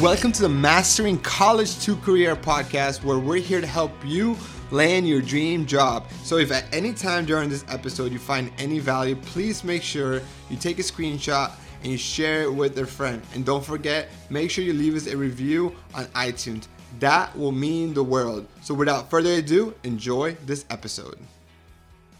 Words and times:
Welcome 0.00 0.32
to 0.32 0.40
the 0.40 0.48
Mastering 0.48 1.18
College 1.18 1.78
to 1.80 1.94
Career 1.94 2.34
podcast, 2.34 3.04
where 3.04 3.18
we're 3.18 3.36
here 3.36 3.60
to 3.60 3.66
help 3.66 3.92
you 4.02 4.34
land 4.70 5.06
your 5.06 5.20
dream 5.20 5.66
job. 5.66 6.06
So, 6.22 6.38
if 6.38 6.50
at 6.50 6.64
any 6.72 6.94
time 6.94 7.26
during 7.26 7.50
this 7.50 7.66
episode 7.68 8.10
you 8.10 8.18
find 8.18 8.50
any 8.56 8.78
value, 8.78 9.14
please 9.14 9.62
make 9.62 9.82
sure 9.82 10.22
you 10.48 10.56
take 10.56 10.78
a 10.78 10.82
screenshot 10.82 11.52
and 11.82 11.92
you 11.92 11.98
share 11.98 12.44
it 12.44 12.54
with 12.54 12.78
a 12.78 12.86
friend. 12.86 13.20
And 13.34 13.44
don't 13.44 13.62
forget, 13.62 14.08
make 14.30 14.50
sure 14.50 14.64
you 14.64 14.72
leave 14.72 14.96
us 14.96 15.06
a 15.06 15.14
review 15.14 15.76
on 15.92 16.06
iTunes. 16.06 16.66
That 16.98 17.36
will 17.36 17.52
mean 17.52 17.92
the 17.92 18.02
world. 18.02 18.46
So, 18.62 18.72
without 18.72 19.10
further 19.10 19.34
ado, 19.34 19.74
enjoy 19.84 20.34
this 20.46 20.64
episode. 20.70 21.18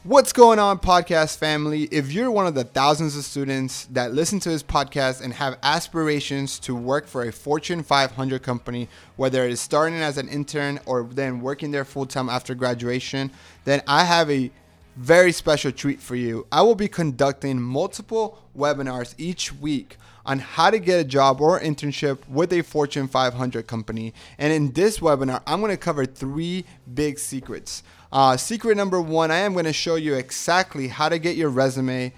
What's 0.02 0.32
going 0.32 0.58
on, 0.58 0.78
podcast 0.78 1.36
family? 1.36 1.82
If 1.82 2.10
you're 2.10 2.30
one 2.30 2.46
of 2.46 2.54
the 2.54 2.64
thousands 2.64 3.18
of 3.18 3.24
students 3.24 3.84
that 3.90 4.14
listen 4.14 4.40
to 4.40 4.48
this 4.48 4.62
podcast 4.62 5.20
and 5.20 5.34
have 5.34 5.58
aspirations 5.62 6.58
to 6.60 6.74
work 6.74 7.06
for 7.06 7.24
a 7.24 7.30
Fortune 7.30 7.82
500 7.82 8.42
company, 8.42 8.88
whether 9.16 9.44
it 9.44 9.52
is 9.52 9.60
starting 9.60 9.98
as 9.98 10.16
an 10.16 10.26
intern 10.28 10.80
or 10.86 11.02
then 11.02 11.42
working 11.42 11.70
there 11.70 11.84
full 11.84 12.06
time 12.06 12.30
after 12.30 12.54
graduation, 12.54 13.30
then 13.66 13.82
I 13.86 14.04
have 14.04 14.30
a 14.30 14.50
very 14.96 15.32
special 15.32 15.70
treat 15.70 16.00
for 16.00 16.16
you. 16.16 16.46
I 16.50 16.62
will 16.62 16.74
be 16.74 16.88
conducting 16.88 17.60
multiple 17.60 18.38
webinars 18.56 19.14
each 19.18 19.52
week 19.52 19.98
on 20.24 20.38
how 20.38 20.70
to 20.70 20.78
get 20.78 21.00
a 21.00 21.04
job 21.04 21.40
or 21.40 21.60
internship 21.60 22.26
with 22.28 22.52
a 22.52 22.62
Fortune 22.62 23.08
500 23.08 23.66
company. 23.66 24.14
And 24.38 24.52
in 24.52 24.72
this 24.72 24.98
webinar, 24.98 25.42
I'm 25.46 25.60
going 25.60 25.72
to 25.72 25.76
cover 25.76 26.06
three 26.06 26.64
big 26.94 27.18
secrets. 27.18 27.82
Uh, 28.12 28.36
secret 28.36 28.76
number 28.76 29.00
one, 29.00 29.30
I 29.30 29.38
am 29.38 29.52
going 29.52 29.66
to 29.66 29.72
show 29.72 29.94
you 29.94 30.14
exactly 30.14 30.88
how 30.88 31.08
to 31.08 31.18
get 31.18 31.36
your 31.36 31.48
resume 31.48 32.12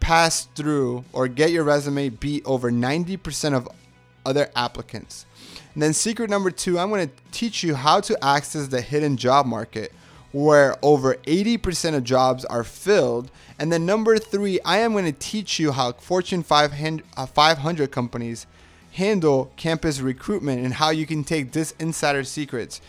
passed 0.00 0.54
through 0.54 1.04
or 1.12 1.28
get 1.28 1.50
your 1.50 1.64
resume 1.64 2.08
beat 2.08 2.44
over 2.46 2.70
90% 2.70 3.54
of 3.54 3.68
other 4.24 4.50
applicants. 4.56 5.26
And 5.74 5.82
then 5.82 5.92
secret 5.92 6.30
number 6.30 6.50
two, 6.50 6.78
I'm 6.78 6.88
going 6.88 7.08
to 7.08 7.14
teach 7.30 7.62
you 7.62 7.74
how 7.74 8.00
to 8.00 8.24
access 8.24 8.68
the 8.68 8.80
hidden 8.80 9.18
job 9.18 9.44
market 9.44 9.92
where 10.32 10.76
over 10.82 11.14
80% 11.14 11.94
of 11.94 12.04
jobs 12.04 12.44
are 12.46 12.64
filled. 12.64 13.30
And 13.58 13.70
then 13.70 13.84
number 13.86 14.18
three, 14.18 14.60
I 14.64 14.78
am 14.78 14.92
going 14.92 15.04
to 15.04 15.12
teach 15.12 15.60
you 15.60 15.72
how 15.72 15.92
Fortune 15.92 16.42
500 16.42 17.02
uh, 17.16 17.86
companies 17.86 18.46
handle 18.92 19.52
campus 19.56 20.00
recruitment 20.00 20.64
and 20.64 20.74
how 20.74 20.90
you 20.90 21.06
can 21.06 21.22
take 21.22 21.52
this 21.52 21.74
insider 21.78 22.24
secrets 22.24 22.80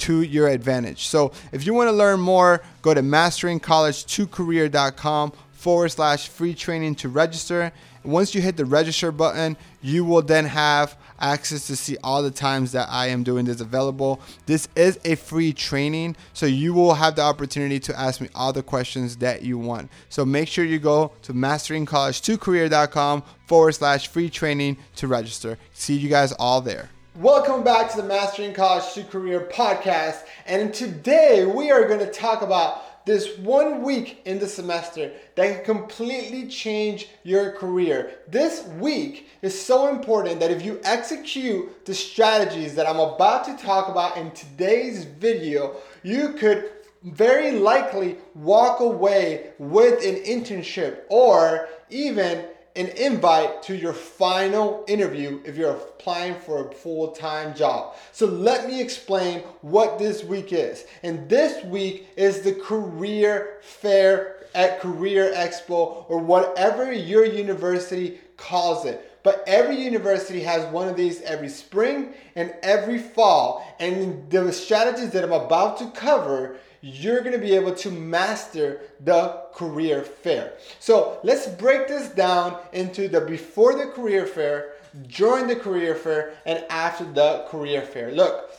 to 0.00 0.22
your 0.22 0.48
advantage. 0.48 1.06
So 1.06 1.30
if 1.52 1.64
you 1.66 1.74
want 1.74 1.86
to 1.88 1.92
learn 1.92 2.18
more, 2.20 2.62
go 2.82 2.92
to 2.94 3.02
masteringcollege2career.com 3.02 5.32
forward 5.52 5.90
slash 5.90 6.28
free 6.28 6.54
training 6.54 6.94
to 6.96 7.08
register. 7.08 7.70
Once 8.02 8.34
you 8.34 8.40
hit 8.40 8.56
the 8.56 8.64
register 8.64 9.12
button, 9.12 9.58
you 9.82 10.06
will 10.06 10.22
then 10.22 10.46
have 10.46 10.96
access 11.20 11.66
to 11.66 11.76
see 11.76 11.98
all 12.02 12.22
the 12.22 12.30
times 12.30 12.72
that 12.72 12.88
I 12.90 13.08
am 13.08 13.22
doing 13.22 13.44
this 13.44 13.60
available. 13.60 14.22
This 14.46 14.68
is 14.74 14.98
a 15.04 15.16
free 15.16 15.52
training, 15.52 16.16
so 16.32 16.46
you 16.46 16.72
will 16.72 16.94
have 16.94 17.16
the 17.16 17.22
opportunity 17.22 17.78
to 17.80 17.94
ask 17.98 18.22
me 18.22 18.30
all 18.34 18.54
the 18.54 18.62
questions 18.62 19.18
that 19.18 19.42
you 19.42 19.58
want. 19.58 19.90
So 20.08 20.24
make 20.24 20.48
sure 20.48 20.64
you 20.64 20.78
go 20.78 21.12
to 21.22 21.34
masteringcollege2career.com 21.34 23.22
forward 23.46 23.72
slash 23.72 24.08
free 24.08 24.30
training 24.30 24.78
to 24.96 25.06
register. 25.06 25.58
See 25.74 25.94
you 25.94 26.08
guys 26.08 26.32
all 26.32 26.62
there. 26.62 26.88
Welcome 27.16 27.64
back 27.64 27.90
to 27.90 27.96
the 27.96 28.06
Mastering 28.06 28.54
College 28.54 28.92
to 28.94 29.02
Career 29.02 29.48
podcast. 29.52 30.22
And 30.46 30.72
today 30.72 31.44
we 31.44 31.72
are 31.72 31.88
going 31.88 31.98
to 31.98 32.10
talk 32.10 32.40
about 32.40 33.04
this 33.04 33.36
one 33.38 33.82
week 33.82 34.22
in 34.26 34.38
the 34.38 34.46
semester 34.46 35.10
that 35.34 35.56
can 35.56 35.64
completely 35.64 36.46
change 36.46 37.08
your 37.24 37.50
career. 37.50 38.12
This 38.28 38.64
week 38.78 39.28
is 39.42 39.60
so 39.60 39.88
important 39.88 40.38
that 40.38 40.52
if 40.52 40.64
you 40.64 40.80
execute 40.84 41.84
the 41.84 41.94
strategies 41.94 42.76
that 42.76 42.88
I'm 42.88 43.00
about 43.00 43.44
to 43.46 43.56
talk 43.56 43.88
about 43.88 44.16
in 44.16 44.30
today's 44.30 45.02
video, 45.02 45.74
you 46.04 46.34
could 46.34 46.70
very 47.02 47.58
likely 47.58 48.18
walk 48.36 48.78
away 48.78 49.50
with 49.58 50.04
an 50.04 50.14
internship 50.14 51.00
or 51.08 51.68
even 51.90 52.44
an 52.76 52.88
invite 52.88 53.62
to 53.64 53.76
your 53.76 53.92
final 53.92 54.84
interview 54.86 55.40
if 55.44 55.56
you're 55.56 55.72
applying 55.72 56.34
for 56.34 56.68
a 56.68 56.74
full 56.74 57.12
time 57.12 57.54
job. 57.54 57.96
So, 58.12 58.26
let 58.26 58.66
me 58.66 58.80
explain 58.80 59.40
what 59.60 59.98
this 59.98 60.24
week 60.24 60.52
is. 60.52 60.84
And 61.02 61.28
this 61.28 61.64
week 61.64 62.08
is 62.16 62.42
the 62.42 62.54
career 62.54 63.58
fair 63.60 64.36
at 64.54 64.80
Career 64.80 65.32
Expo 65.34 66.04
or 66.08 66.18
whatever 66.18 66.92
your 66.92 67.24
university 67.24 68.18
calls 68.36 68.84
it. 68.84 69.06
But 69.22 69.44
every 69.46 69.76
university 69.76 70.40
has 70.40 70.64
one 70.72 70.88
of 70.88 70.96
these 70.96 71.20
every 71.22 71.50
spring 71.50 72.14
and 72.36 72.54
every 72.62 72.98
fall. 72.98 73.76
And 73.78 74.30
the 74.30 74.52
strategies 74.52 75.10
that 75.10 75.24
I'm 75.24 75.32
about 75.32 75.78
to 75.78 75.90
cover 75.90 76.56
you're 76.80 77.20
going 77.20 77.32
to 77.32 77.38
be 77.38 77.54
able 77.54 77.74
to 77.74 77.90
master 77.90 78.80
the 79.00 79.42
career 79.54 80.02
fair. 80.02 80.54
So 80.78 81.18
let's 81.22 81.46
break 81.46 81.88
this 81.88 82.08
down 82.08 82.58
into 82.72 83.08
the 83.08 83.20
before 83.20 83.74
the 83.74 83.86
career 83.86 84.26
fair, 84.26 84.72
during 85.08 85.46
the 85.46 85.56
career 85.56 85.94
fair, 85.94 86.34
and 86.46 86.64
after 86.70 87.04
the 87.04 87.46
career 87.48 87.82
fair. 87.82 88.12
Look, 88.12 88.50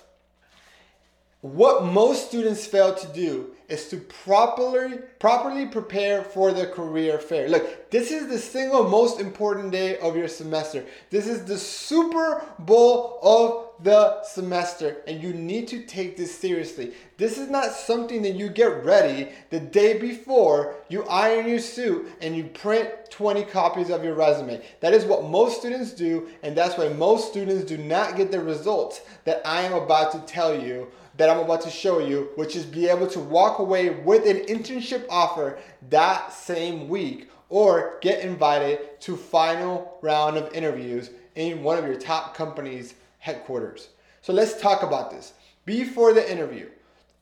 what 1.42 1.84
most 1.84 2.28
students 2.28 2.68
fail 2.68 2.94
to 2.94 3.08
do 3.08 3.56
is 3.68 3.90
to 3.90 3.98
properly 3.98 5.00
properly 5.18 5.66
prepare 5.66 6.24
for 6.24 6.52
the 6.52 6.68
career 6.68 7.18
fair. 7.18 7.50
Look, 7.50 7.90
this 7.90 8.12
is 8.12 8.28
the 8.28 8.38
single 8.38 8.88
most 8.88 9.20
important 9.20 9.72
day 9.72 9.98
of 9.98 10.16
your 10.16 10.28
semester. 10.28 10.86
This 11.10 11.26
is 11.26 11.44
the 11.46 11.58
Super 11.58 12.44
Bowl 12.60 13.18
of 13.24 13.71
the 13.84 14.24
semester 14.24 14.98
and 15.08 15.22
you 15.22 15.34
need 15.34 15.68
to 15.70 15.84
take 15.84 16.16
this 16.16 16.34
seriously. 16.34 16.94
This 17.18 17.38
is 17.38 17.50
not 17.50 17.72
something 17.72 18.22
that 18.22 18.36
you 18.36 18.50
get 18.50 18.84
ready 18.84 19.30
the 19.50 19.60
day 19.60 19.98
before 19.98 20.76
you 20.90 21.04
iron 21.06 21.48
your 21.48 21.60
suit 21.60 22.08
and 22.22 22.36
you 22.36 22.46
print 22.46 22.90
20 23.10 23.44
copies 23.46 23.90
of 23.90 24.04
your 24.04 24.14
resume. 24.14 24.62
That 24.82 24.94
is 24.94 25.06
what 25.06 25.26
most 25.26 25.60
students 25.60 25.92
do 25.92 26.30
and 26.44 26.56
that's 26.56 26.78
why 26.78 26.90
most 26.90 27.30
students 27.30 27.66
do 27.66 27.78
not 27.78 28.16
get 28.16 28.32
the 28.32 28.42
results 28.42 29.02
that 29.26 29.42
I 29.46 29.62
am 29.62 29.74
about 29.74 30.12
to 30.14 30.20
tell 30.32 30.60
you 30.60 30.88
that 31.18 31.30
I'm 31.30 31.40
about 31.40 31.62
to 31.62 31.70
show 31.70 32.00
you, 32.00 32.30
which 32.36 32.56
is 32.56 32.66
be 32.66 32.88
able 32.88 33.08
to 33.08 33.20
walk 33.20 33.60
away 33.60 33.90
with 33.90 34.26
an 34.26 34.46
internship 34.46 35.06
offer 35.10 35.60
that 35.90 36.32
same 36.32 36.88
week 36.88 37.30
or 37.50 37.98
get 38.02 38.24
invited 38.24 39.00
to 39.02 39.18
final 39.18 39.98
round 40.02 40.38
of 40.38 40.54
interviews 40.54 41.10
in 41.36 41.64
one 41.64 41.78
of 41.78 41.86
your 41.86 42.00
top 42.00 42.36
companies 42.36 42.96
headquarters. 43.22 43.90
So 44.22 44.34
let's 44.34 44.60
talk 44.60 44.84
about 44.84 45.12
this. 45.12 45.34
Before 45.66 46.12
the 46.12 46.30
interview, 46.30 46.70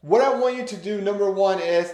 what 0.02 0.22
I 0.22 0.34
want 0.34 0.56
you 0.56 0.66
to 0.66 0.78
do 0.78 1.02
number 1.02 1.30
1 1.30 1.60
is 1.60 1.94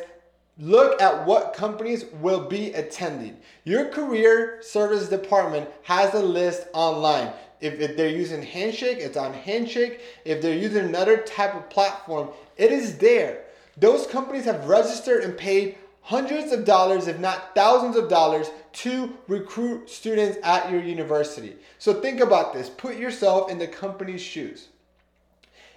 look 0.60 1.02
at 1.02 1.26
what 1.26 1.56
companies 1.56 2.06
will 2.22 2.48
be 2.48 2.72
attending. 2.74 3.38
Your 3.64 3.90
career 3.90 4.60
service 4.62 5.10
department 5.10 5.68
has 5.84 6.14
a 6.14 6.22
list 6.22 6.68
online. 6.74 7.34
If, 7.62 7.80
if 7.80 7.98
they're 7.98 8.10
using 8.10 8.44
Handshake, 8.44 9.00
it's 9.00 9.18
on 9.18 9.34
Handshake. 9.34 10.02
If 10.24 10.42
they're 10.42 10.56
using 10.56 10.86
another 10.86 11.18
type 11.18 11.56
of 11.56 11.70
platform, 11.70 12.30
it 12.58 12.72
is 12.72 13.00
there. 13.00 13.46
Those 13.78 14.06
companies 14.06 14.46
have 14.46 14.68
registered 14.68 15.24
and 15.24 15.36
paid 15.36 15.78
hundreds 16.06 16.52
of 16.52 16.66
dollars, 16.66 17.08
if 17.08 17.20
not 17.20 17.56
thousands 17.56 17.96
of 17.96 18.08
dollars, 18.08 18.52
to 18.72 19.18
recruit 19.28 19.90
students 19.90 20.38
at 20.44 20.72
your 20.72 20.82
university. 20.82 21.56
So 21.80 22.00
think 22.00 22.20
about 22.20 22.54
this. 22.54 22.70
Put 22.70 22.98
yourself 22.98 23.50
in 23.50 23.58
the 23.58 23.68
company's 23.68 24.22
shoes. 24.22 24.68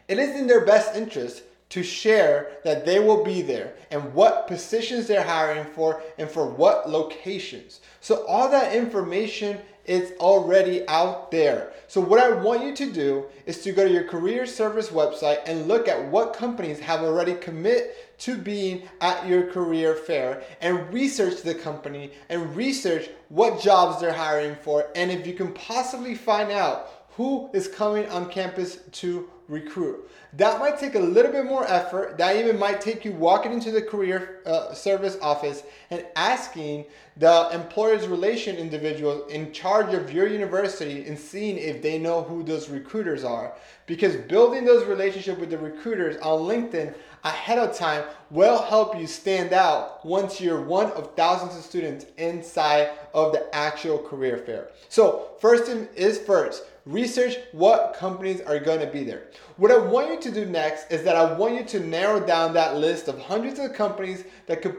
It 0.06 0.18
is 0.18 0.36
in 0.36 0.46
their 0.46 0.66
best 0.66 0.94
interest 0.94 1.42
to 1.70 1.82
share 1.82 2.58
that 2.64 2.84
they 2.84 2.98
will 2.98 3.24
be 3.24 3.40
there 3.40 3.74
and 3.90 4.12
what 4.12 4.46
positions 4.46 5.06
they're 5.06 5.22
hiring 5.22 5.64
for 5.64 6.02
and 6.18 6.30
for 6.30 6.46
what 6.46 6.90
locations. 6.90 7.80
So 8.00 8.26
all 8.26 8.50
that 8.50 8.74
information 8.74 9.58
is 9.86 10.12
already 10.18 10.86
out 10.88 11.30
there. 11.30 11.72
So 11.86 12.02
what 12.02 12.20
I 12.20 12.30
want 12.32 12.64
you 12.64 12.74
to 12.76 12.92
do 12.92 13.24
is 13.46 13.62
to 13.62 13.72
go 13.72 13.86
to 13.86 13.92
your 13.92 14.04
career 14.04 14.44
service 14.44 14.88
website 14.90 15.40
and 15.46 15.66
look 15.66 15.88
at 15.88 16.04
what 16.10 16.34
companies 16.34 16.80
have 16.80 17.00
already 17.00 17.34
commit 17.34 18.07
to 18.18 18.36
being 18.36 18.88
at 19.00 19.26
your 19.26 19.46
career 19.46 19.94
fair 19.94 20.42
and 20.60 20.92
research 20.92 21.42
the 21.42 21.54
company 21.54 22.12
and 22.28 22.54
research 22.54 23.08
what 23.28 23.60
jobs 23.60 24.00
they're 24.00 24.12
hiring 24.12 24.56
for. 24.56 24.88
And 24.94 25.10
if 25.10 25.26
you 25.26 25.34
can 25.34 25.52
possibly 25.52 26.14
find 26.14 26.50
out 26.50 27.06
who 27.10 27.50
is 27.52 27.68
coming 27.68 28.08
on 28.10 28.30
campus 28.30 28.78
to 28.92 29.28
recruit. 29.48 30.08
That 30.34 30.60
might 30.60 30.78
take 30.78 30.94
a 30.94 31.00
little 31.00 31.32
bit 31.32 31.46
more 31.46 31.66
effort. 31.66 32.18
That 32.18 32.36
even 32.36 32.58
might 32.58 32.82
take 32.82 33.04
you 33.04 33.12
walking 33.12 33.52
into 33.52 33.70
the 33.70 33.80
career 33.80 34.40
uh, 34.44 34.74
service 34.74 35.16
office 35.22 35.62
and 35.90 36.04
asking 36.16 36.84
the 37.16 37.48
employer's 37.52 38.06
relation 38.06 38.56
individuals 38.56 39.32
in 39.32 39.52
charge 39.52 39.94
of 39.94 40.12
your 40.12 40.28
university 40.28 41.06
and 41.06 41.18
seeing 41.18 41.56
if 41.56 41.82
they 41.82 41.98
know 41.98 42.22
who 42.22 42.42
those 42.42 42.68
recruiters 42.68 43.24
are. 43.24 43.54
Because 43.86 44.16
building 44.16 44.66
those 44.66 44.86
relationships 44.86 45.40
with 45.40 45.50
the 45.50 45.58
recruiters 45.58 46.18
on 46.18 46.40
LinkedIn, 46.40 46.94
ahead 47.24 47.58
of 47.58 47.74
time 47.74 48.04
will 48.30 48.62
help 48.62 48.96
you 48.98 49.06
stand 49.06 49.52
out 49.52 50.04
once 50.04 50.40
you're 50.40 50.60
one 50.60 50.92
of 50.92 51.16
thousands 51.16 51.56
of 51.56 51.62
students 51.62 52.04
inside 52.18 52.90
of 53.14 53.32
the 53.32 53.52
actual 53.54 53.98
career 53.98 54.36
fair. 54.36 54.68
So, 54.88 55.30
first 55.40 55.68
is 55.96 56.18
first, 56.18 56.64
research 56.88 57.36
what 57.52 57.94
companies 57.98 58.40
are 58.40 58.58
going 58.58 58.80
to 58.80 58.86
be 58.86 59.04
there. 59.04 59.24
What 59.58 59.70
I 59.70 59.76
want 59.76 60.10
you 60.10 60.18
to 60.20 60.30
do 60.30 60.46
next 60.46 60.90
is 60.90 61.02
that 61.02 61.16
I 61.16 61.34
want 61.34 61.54
you 61.54 61.64
to 61.64 61.80
narrow 61.80 62.18
down 62.18 62.54
that 62.54 62.76
list 62.76 63.08
of 63.08 63.20
hundreds 63.20 63.58
of 63.58 63.74
companies 63.74 64.24
that 64.46 64.62
could 64.62 64.78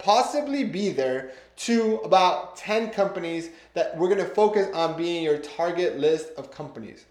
possibly 0.00 0.64
be 0.64 0.90
there 0.90 1.30
to 1.56 1.98
about 1.98 2.56
10 2.56 2.90
companies 2.90 3.50
that 3.74 3.96
we're 3.96 4.08
going 4.08 4.18
to 4.18 4.34
focus 4.34 4.66
on 4.74 4.96
being 4.96 5.22
your 5.22 5.38
target 5.38 5.96
list 5.96 6.30
of 6.36 6.50
companies. 6.50 7.04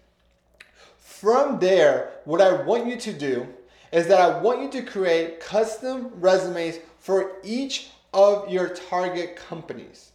From 0.98 1.58
there, 1.58 2.10
what 2.26 2.42
I 2.42 2.62
want 2.64 2.86
you 2.86 2.96
to 2.96 3.12
do 3.14 3.46
is 3.92 4.06
that 4.08 4.20
I 4.20 4.38
want 4.40 4.60
you 4.60 4.70
to 4.72 4.82
create 4.82 5.40
custom 5.40 6.10
resumes 6.16 6.80
for 6.98 7.36
each 7.42 7.88
of 8.12 8.50
your 8.50 8.68
target 8.68 9.36
companies. 9.36 10.10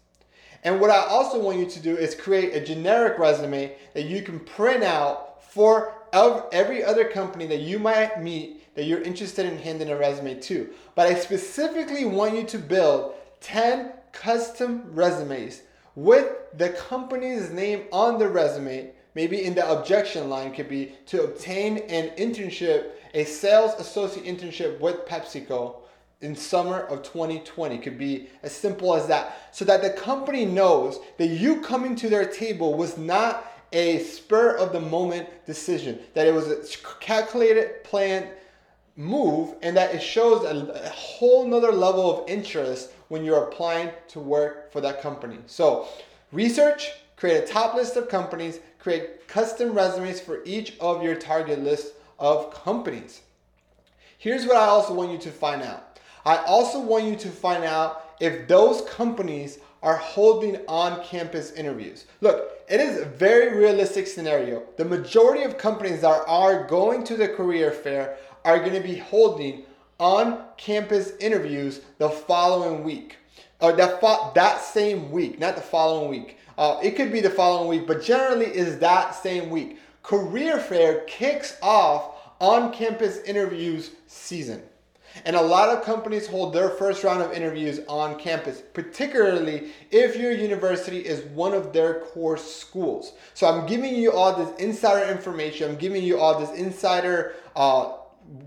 And 0.64 0.80
what 0.80 0.90
I 0.90 1.06
also 1.08 1.40
want 1.40 1.60
you 1.60 1.66
to 1.66 1.80
do 1.80 1.96
is 1.96 2.16
create 2.16 2.54
a 2.54 2.64
generic 2.64 3.18
resume 3.18 3.76
that 3.94 4.06
you 4.06 4.22
can 4.22 4.40
print 4.40 4.84
out 4.84 5.44
for 5.44 5.94
every 6.14 6.84
other 6.84 7.06
company 7.06 7.46
that 7.48 7.62
you 7.62 7.80
might 7.80 8.22
meet 8.22 8.76
that 8.76 8.86
you're 8.86 9.02
interested 9.02 9.46
in 9.46 9.58
handing 9.58 9.90
a 9.90 9.98
resume 9.98 10.40
to. 10.40 10.70
But 10.96 11.08
I 11.08 11.16
specifically 11.16 12.06
want 12.06 12.36
you 12.36 12.44
to 12.44 12.58
build 12.58 13.14
10 13.42 13.92
custom 14.12 14.84
resumes 14.94 15.64
with 15.96 16.28
the 16.58 16.70
company's 16.70 17.50
name 17.52 17.86
on 17.92 18.18
the 18.18 18.28
resume 18.28 18.92
maybe 19.16 19.44
in 19.44 19.54
the 19.54 19.70
objection 19.70 20.30
line 20.30 20.54
could 20.54 20.70
be 20.70 20.94
to 21.06 21.24
obtain 21.24 21.80
an 21.90 22.10
internship, 22.18 22.92
a 23.14 23.24
sales 23.24 23.74
associate 23.80 24.26
internship 24.26 24.80
with 24.80 25.06
PepsiCo 25.06 25.79
in 26.22 26.36
summer 26.36 26.82
of 26.82 27.02
2020 27.04 27.78
could 27.78 27.98
be 27.98 28.28
as 28.44 28.52
simple 28.52 28.94
as 28.94 29.08
that 29.08 29.50
so 29.52 29.64
that 29.66 29.82
the 29.82 29.90
company 29.90 30.46
knows 30.46 31.00
that 31.18 31.28
you 31.28 31.62
coming 31.62 31.96
to 31.96 32.10
their 32.10 32.26
table 32.26 32.76
was 32.76 32.98
not 32.98 33.46
a 33.72 34.00
spur 34.00 34.56
of 34.58 34.74
the 34.74 34.80
moment 34.80 35.28
decision 35.46 36.00
that 36.14 36.28
it 36.28 36.34
was 36.34 36.48
a 36.48 36.78
calculated 37.00 37.84
planned 37.84 38.28
move 38.96 39.56
and 39.62 39.78
that 39.78 39.94
it 39.96 40.02
shows 40.02 40.44
a, 40.44 40.72
a 40.84 40.90
whole 40.90 41.48
nother 41.48 41.72
level 41.72 42.22
of 42.22 42.30
interest 42.30 42.92
when 43.08 43.24
you're 43.24 43.44
applying 43.44 43.90
to 44.08 44.20
work 44.20 44.72
for 44.72 44.82
that 44.82 45.02
company 45.02 45.38
so 45.46 45.88
research 46.32 46.92
create 47.16 47.44
a 47.44 47.48
top 47.48 47.76
list 47.76 47.96
of 47.96 48.10
companies 48.10 48.60
create 48.80 49.28
custom 49.28 49.74
resumes 49.74 50.20
for 50.20 50.42
each 50.46 50.78
of 50.80 51.04
your 51.04 51.16
target 51.16 51.60
list 51.60 51.94
of 52.18 52.54
companies. 52.54 53.22
Here's 54.18 54.46
what 54.46 54.58
I 54.58 54.66
also 54.66 54.94
want 54.94 55.12
you 55.12 55.18
to 55.20 55.32
find 55.32 55.62
out. 55.62 55.89
I 56.26 56.38
also 56.38 56.80
want 56.80 57.06
you 57.06 57.16
to 57.16 57.30
find 57.30 57.64
out 57.64 58.16
if 58.20 58.48
those 58.48 58.82
companies 58.82 59.60
are 59.82 59.96
holding 59.96 60.58
on 60.68 61.04
campus 61.04 61.54
interviews. 61.54 62.06
Look, 62.22 62.52
it 62.70 62.82
is 62.82 63.00
a 63.00 63.06
very 63.06 63.58
realistic 63.58 64.08
scenario. 64.08 64.64
The 64.78 64.86
majority 64.86 65.44
of 65.44 65.58
companies 65.58 66.02
that 66.02 66.24
are 66.28 66.68
going 66.68 67.04
to 67.06 67.16
the 67.16 67.30
career 67.30 67.72
fair 67.72 68.18
are 68.44 68.60
going 68.60 68.74
to 68.74 68.88
be 68.88 68.98
holding 68.98 69.64
on 70.00 70.44
campus 70.58 71.14
interviews 71.20 71.82
the 71.98 72.10
following 72.10 72.84
week. 72.84 73.18
Or 73.62 73.74
that, 73.74 74.00
fo- 74.00 74.32
that 74.36 74.62
same 74.62 75.12
week, 75.12 75.40
not 75.40 75.56
the 75.56 75.62
following 75.62 76.10
week. 76.10 76.38
Uh, 76.58 76.80
it 76.84 76.96
could 76.96 77.12
be 77.12 77.22
the 77.22 77.30
following 77.30 77.70
week, 77.70 77.88
but 77.88 78.04
generally 78.04 78.46
is 78.46 78.80
that 78.80 79.16
same 79.16 79.50
week. 79.50 79.78
Career 80.04 80.60
Fair 80.60 81.02
kicks 81.02 81.58
off 81.62 82.16
on 82.40 82.74
campus 82.74 83.22
interviews 83.24 83.92
season. 84.08 84.62
And 85.26 85.36
a 85.36 85.42
lot 85.42 85.70
of 85.70 85.84
companies 85.84 86.28
hold 86.28 86.54
their 86.54 86.70
first 86.70 87.04
round 87.04 87.22
of 87.22 87.32
interviews 87.32 87.80
on 87.88 88.20
campus, 88.20 88.62
particularly 88.74 89.72
if 89.92 90.16
your 90.16 90.32
university 90.32 91.00
is 91.00 91.22
one 91.32 91.54
of 91.54 91.74
their 91.74 92.02
core 92.02 92.38
schools. 92.38 93.14
So 93.34 93.48
I'm 93.48 93.66
giving 93.66 93.96
you 93.96 94.12
all 94.12 94.36
this 94.36 94.58
insider 94.60 95.12
information, 95.12 95.72
I'm 95.72 95.78
giving 95.78 96.04
you 96.04 96.20
all 96.20 96.40
this 96.40 96.58
insider 96.58 97.36
uh, 97.56 97.94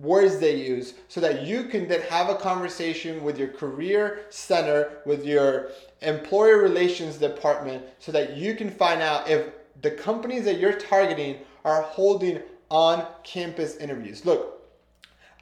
words 0.01 0.39
they 0.39 0.57
use 0.57 0.95
so 1.09 1.21
that 1.21 1.45
you 1.45 1.65
can 1.65 1.89
then 1.89 2.03
have 2.03 2.29
a 2.29 2.37
conversation 2.37 3.23
with 3.25 3.39
your 3.39 3.49
career 3.49 4.27
center, 4.31 4.99
with 5.05 5.25
your 5.25 5.71
employer 6.01 6.59
relations 6.59 7.17
department, 7.17 7.85
so 7.99 8.13
that 8.13 8.37
you 8.37 8.55
can 8.55 8.71
find 8.71 9.03
out 9.03 9.29
if 9.29 9.49
the 9.83 9.91
companies 9.91 10.45
that 10.45 10.59
you're 10.59 10.79
targeting 10.79 11.39
are 11.65 11.83
holding 11.83 12.41
on 12.71 13.07
campus 13.25 13.77
interviews. 13.77 14.25
Look, 14.25 14.62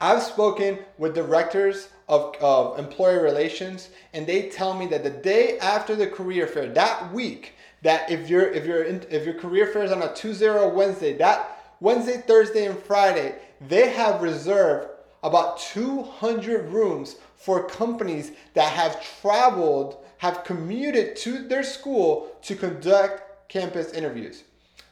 I've 0.00 0.22
spoken 0.22 0.78
with 0.96 1.14
directors 1.14 1.88
of, 2.08 2.34
of 2.40 2.78
employer 2.78 3.22
relations, 3.22 3.90
and 4.14 4.26
they 4.26 4.48
tell 4.48 4.74
me 4.74 4.86
that 4.86 5.04
the 5.04 5.10
day 5.10 5.58
after 5.58 5.94
the 5.94 6.06
career 6.06 6.46
fair, 6.46 6.68
that 6.70 7.12
week, 7.12 7.54
that 7.82 8.10
if 8.10 8.28
your 8.28 8.50
if 8.50 8.66
your 8.66 8.82
if 8.82 9.24
your 9.24 9.34
career 9.34 9.66
fair 9.66 9.84
is 9.84 9.92
on 9.92 10.02
a 10.02 10.14
Tuesday 10.14 10.48
or 10.48 10.58
a 10.58 10.68
Wednesday, 10.68 11.16
that 11.18 11.74
Wednesday, 11.80 12.18
Thursday, 12.18 12.66
and 12.66 12.78
Friday, 12.78 13.36
they 13.68 13.90
have 13.90 14.22
reserved 14.22 14.88
about 15.22 15.58
200 15.58 16.70
rooms 16.70 17.16
for 17.36 17.66
companies 17.66 18.32
that 18.54 18.72
have 18.72 19.02
traveled, 19.20 20.04
have 20.18 20.44
commuted 20.44 21.16
to 21.16 21.46
their 21.46 21.62
school 21.62 22.30
to 22.42 22.54
conduct 22.54 23.48
campus 23.48 23.92
interviews. 23.92 24.44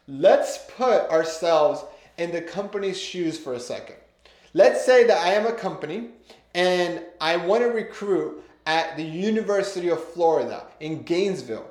Let's 0.06 0.58
put 0.76 1.10
ourselves 1.10 1.84
in 2.16 2.32
the 2.32 2.40
company's 2.40 2.98
shoes 2.98 3.38
for 3.38 3.54
a 3.54 3.60
second. 3.60 3.96
Let's 4.54 4.84
say 4.84 5.04
that 5.04 5.18
I 5.18 5.34
am 5.34 5.46
a 5.46 5.52
company 5.52 6.10
and 6.54 7.02
I 7.20 7.36
want 7.36 7.62
to 7.62 7.68
recruit 7.68 8.42
at 8.66 8.96
the 8.96 9.04
University 9.04 9.88
of 9.88 10.02
Florida 10.02 10.66
in 10.80 11.02
Gainesville 11.02 11.70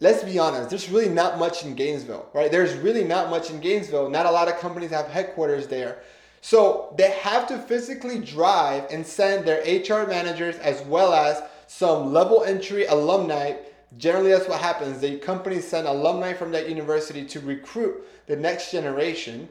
let's 0.00 0.22
be 0.22 0.38
honest, 0.38 0.70
there's 0.70 0.90
really 0.90 1.08
not 1.08 1.38
much 1.38 1.64
in 1.64 1.74
Gainesville, 1.74 2.28
right? 2.34 2.50
There's 2.50 2.74
really 2.74 3.04
not 3.04 3.30
much 3.30 3.50
in 3.50 3.60
Gainesville. 3.60 4.10
Not 4.10 4.26
a 4.26 4.30
lot 4.30 4.48
of 4.48 4.58
companies 4.58 4.90
have 4.90 5.08
headquarters 5.08 5.66
there. 5.66 6.02
So 6.40 6.94
they 6.96 7.10
have 7.10 7.48
to 7.48 7.58
physically 7.58 8.20
drive 8.20 8.86
and 8.90 9.06
send 9.06 9.46
their 9.46 9.60
HR 9.60 10.06
managers 10.06 10.56
as 10.56 10.82
well 10.82 11.12
as 11.12 11.42
some 11.66 12.12
level 12.12 12.44
entry 12.44 12.86
alumni. 12.86 13.54
Generally, 13.98 14.30
that's 14.30 14.48
what 14.48 14.60
happens. 14.60 15.00
The 15.00 15.18
companies 15.18 15.66
send 15.66 15.88
alumni 15.88 16.34
from 16.34 16.52
that 16.52 16.68
university 16.68 17.24
to 17.24 17.40
recruit 17.40 18.04
the 18.26 18.36
next 18.36 18.70
generation, 18.70 19.48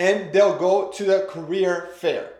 and 0.00 0.32
they'll 0.32 0.58
go 0.58 0.90
to 0.90 1.04
the 1.04 1.26
career 1.30 1.90
fair. 1.94 2.32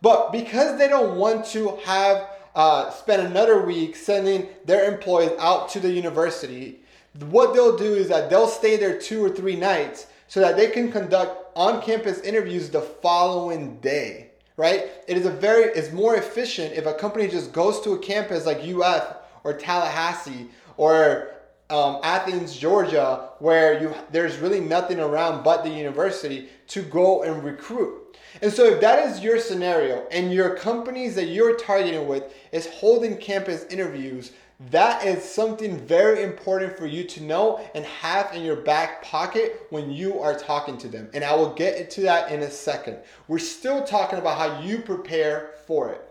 But 0.00 0.30
because 0.30 0.78
they 0.78 0.86
don't 0.86 1.16
want 1.16 1.44
to 1.46 1.76
have 1.84 2.28
uh, 2.54 2.90
spend 2.90 3.26
another 3.26 3.62
week 3.62 3.96
sending 3.96 4.48
their 4.64 4.92
employees 4.92 5.32
out 5.38 5.68
to 5.70 5.80
the 5.80 5.90
university. 5.90 6.80
What 7.28 7.54
they'll 7.54 7.76
do 7.76 7.94
is 7.94 8.08
that 8.08 8.30
they'll 8.30 8.48
stay 8.48 8.76
there 8.76 8.98
two 8.98 9.24
or 9.24 9.30
three 9.30 9.56
nights 9.56 10.06
so 10.28 10.40
that 10.40 10.56
they 10.56 10.68
can 10.68 10.90
conduct 10.90 11.56
on-campus 11.56 12.20
interviews 12.20 12.70
the 12.70 12.80
following 12.80 13.78
day. 13.80 14.30
Right? 14.56 14.90
It 15.08 15.16
is 15.16 15.26
a 15.26 15.30
very 15.30 15.64
it's 15.72 15.92
more 15.92 16.16
efficient 16.16 16.74
if 16.74 16.86
a 16.86 16.92
company 16.92 17.28
just 17.28 17.52
goes 17.52 17.80
to 17.82 17.92
a 17.92 17.98
campus 17.98 18.44
like 18.44 18.58
UF 18.58 19.16
or 19.42 19.54
Tallahassee 19.54 20.48
or 20.76 21.30
um, 21.70 22.00
Athens, 22.02 22.56
Georgia, 22.56 23.30
where 23.38 23.80
you 23.80 23.94
there's 24.10 24.36
really 24.38 24.60
nothing 24.60 25.00
around 25.00 25.44
but 25.44 25.64
the 25.64 25.70
university 25.70 26.48
to 26.70 26.82
go 26.82 27.22
and 27.22 27.44
recruit. 27.44 28.16
And 28.42 28.52
so, 28.52 28.64
if 28.64 28.80
that 28.80 29.06
is 29.06 29.20
your 29.20 29.38
scenario 29.38 30.06
and 30.10 30.32
your 30.32 30.54
companies 30.54 31.14
that 31.16 31.26
you're 31.26 31.56
targeting 31.56 32.06
with 32.06 32.32
is 32.52 32.68
holding 32.68 33.16
campus 33.16 33.64
interviews, 33.66 34.32
that 34.70 35.04
is 35.04 35.24
something 35.24 35.78
very 35.78 36.22
important 36.22 36.76
for 36.76 36.86
you 36.86 37.02
to 37.04 37.22
know 37.22 37.66
and 37.74 37.84
have 37.84 38.32
in 38.34 38.42
your 38.42 38.56
back 38.56 39.02
pocket 39.02 39.66
when 39.70 39.90
you 39.90 40.20
are 40.20 40.38
talking 40.38 40.76
to 40.78 40.88
them. 40.88 41.08
And 41.12 41.24
I 41.24 41.34
will 41.34 41.54
get 41.54 41.78
into 41.78 42.02
that 42.02 42.30
in 42.30 42.42
a 42.42 42.50
second. 42.50 42.98
We're 43.26 43.38
still 43.38 43.84
talking 43.84 44.18
about 44.18 44.38
how 44.38 44.60
you 44.60 44.78
prepare 44.78 45.54
for 45.66 45.90
it. 45.90 46.02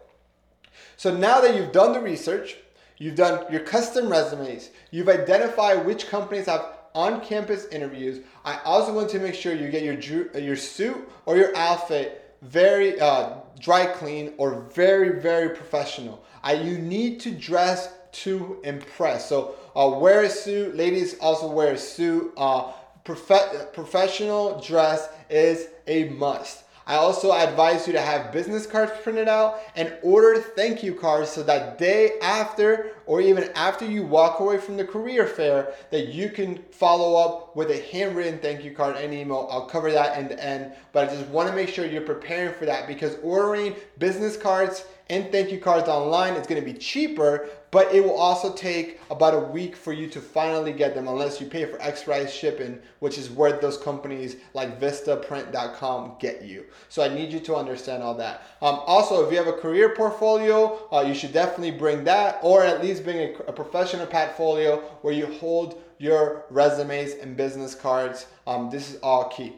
So, 0.98 1.16
now 1.16 1.40
that 1.40 1.56
you've 1.56 1.72
done 1.72 1.94
the 1.94 2.02
research, 2.02 2.58
you've 2.98 3.16
done 3.16 3.46
your 3.50 3.62
custom 3.62 4.10
resumes, 4.10 4.72
you've 4.92 5.10
identified 5.10 5.86
which 5.86 6.10
companies 6.10 6.48
have 6.48 6.79
on 7.00 7.22
campus 7.22 7.66
interviews, 7.68 8.20
I 8.44 8.60
also 8.66 8.94
want 8.94 9.10
to 9.12 9.20
make 9.20 9.34
sure 9.34 9.54
you 9.54 9.70
get 9.70 9.84
your, 9.84 10.38
your 10.38 10.58
suit 10.58 10.98
or 11.26 11.38
your 11.38 11.56
outfit 11.56 12.36
very 12.42 13.00
uh, 13.00 13.36
dry 13.60 13.86
clean 13.86 14.34
or 14.38 14.68
very, 14.74 15.22
very 15.22 15.56
professional. 15.56 16.26
I, 16.44 16.54
you 16.54 16.78
need 16.78 17.22
to 17.22 17.32
dress 17.32 17.94
to 18.24 18.60
impress. 18.66 19.30
So 19.30 19.56
uh, 19.76 19.98
wear 19.98 20.24
a 20.24 20.30
suit. 20.30 20.76
Ladies 20.76 21.18
also 21.20 21.50
wear 21.50 21.74
a 21.74 21.78
suit. 21.78 22.34
Uh, 22.36 22.72
prof- 23.06 23.72
professional 23.74 24.60
dress 24.60 25.08
is 25.30 25.70
a 25.88 26.10
must. 26.10 26.64
I 26.90 26.96
also 26.96 27.32
advise 27.32 27.86
you 27.86 27.94
to 27.94 28.02
have 28.02 28.32
business 28.32 28.66
cards 28.66 28.92
printed 29.04 29.28
out 29.28 29.60
and 29.76 29.94
order 30.02 30.42
thank 30.42 30.82
you 30.82 30.96
cards 30.96 31.30
so 31.30 31.44
that 31.44 31.78
day 31.78 32.14
after 32.20 32.94
or 33.06 33.22
even 33.22 33.52
after 33.54 33.86
you 33.86 34.02
walk 34.02 34.40
away 34.40 34.58
from 34.58 34.76
the 34.76 34.84
career 34.84 35.28
fair 35.28 35.72
that 35.92 36.08
you 36.08 36.30
can 36.30 36.58
follow 36.72 37.16
up 37.16 37.56
with 37.56 37.70
a 37.70 37.80
handwritten 37.92 38.40
thank 38.40 38.64
you 38.64 38.72
card 38.72 38.96
and 38.96 39.14
email. 39.14 39.48
I'll 39.52 39.68
cover 39.68 39.92
that 39.92 40.18
in 40.18 40.30
the 40.30 40.44
end, 40.44 40.74
but 40.92 41.08
I 41.08 41.16
just 41.16 41.28
want 41.28 41.48
to 41.48 41.56
make 41.56 41.70
sure 41.70 41.86
you're 41.86 42.02
preparing 42.02 42.56
for 42.56 42.66
that 42.66 42.88
because 42.88 43.18
ordering 43.22 43.76
business 44.00 44.36
cards 44.36 44.84
and 45.10 45.32
thank 45.32 45.52
you 45.52 45.58
cards 45.58 45.90
online 45.90 46.34
is 46.34 46.46
going 46.46 46.62
to 46.62 46.66
be 46.66 46.78
cheaper, 46.78 47.50
but 47.72 47.94
it 47.94 48.04
will 48.04 48.18
also 48.18 48.54
take 48.54 49.00
about 49.10 49.34
a 49.34 49.40
week 49.40 49.76
for 49.76 49.92
you 49.92 50.08
to 50.08 50.22
finally 50.22 50.72
get 50.72 50.94
them 50.94 51.08
unless 51.08 51.42
you 51.42 51.48
pay 51.48 51.66
for 51.66 51.78
express 51.80 52.32
shipping, 52.32 52.80
which 53.00 53.18
is 53.18 53.30
where 53.30 53.60
those 53.60 53.78
companies 53.78 54.38
like 54.54 54.80
Vistaprint.com 54.80 56.16
get 56.20 56.44
you. 56.44 56.66
So 56.90 57.04
I 57.04 57.08
need 57.08 57.32
you 57.32 57.40
to 57.42 57.56
understand 57.56 58.04
all 58.04 58.16
that. 58.16 58.44
Um, 58.62 58.82
also, 58.86 59.26
if 59.26 59.32
you 59.32 59.38
have 59.38 59.48
a 59.48 59.54
career 59.54 59.96
portfolio, 59.96 60.88
uh, 60.92 61.02
you 61.02 61.14
should 61.14 61.34
definitely 61.34 61.72
bring 61.72 62.04
that, 62.04 62.40
or 62.44 62.64
at 62.64 62.84
least 62.84 63.04
bring 63.04 63.18
a, 63.18 63.34
a 63.48 63.54
professional 63.54 64.06
portfolio 64.06 64.78
where 65.02 65.14
you 65.14 65.26
hold 65.26 65.82
your 65.98 66.46
resumes 66.50 67.14
and 67.14 67.36
business 67.36 67.76
cards. 67.76 68.28
Um, 68.48 68.70
this 68.70 68.92
is 68.92 69.00
all 69.02 69.30
key. 69.30 69.54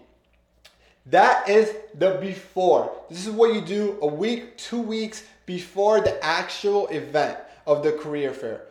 That 1.08 1.50
is 1.50 1.74
the 1.96 2.18
before. 2.22 2.96
This 3.10 3.26
is 3.26 3.32
what 3.32 3.54
you 3.54 3.62
do 3.62 3.98
a 4.02 4.08
week, 4.08 4.58
two 4.58 4.82
weeks 4.82 5.24
before 5.46 6.00
the 6.00 6.24
actual 6.24 6.88
event 6.90 7.38
of 7.66 7.84
the 7.84 7.94
career 7.94 8.34
fair. 8.34 8.62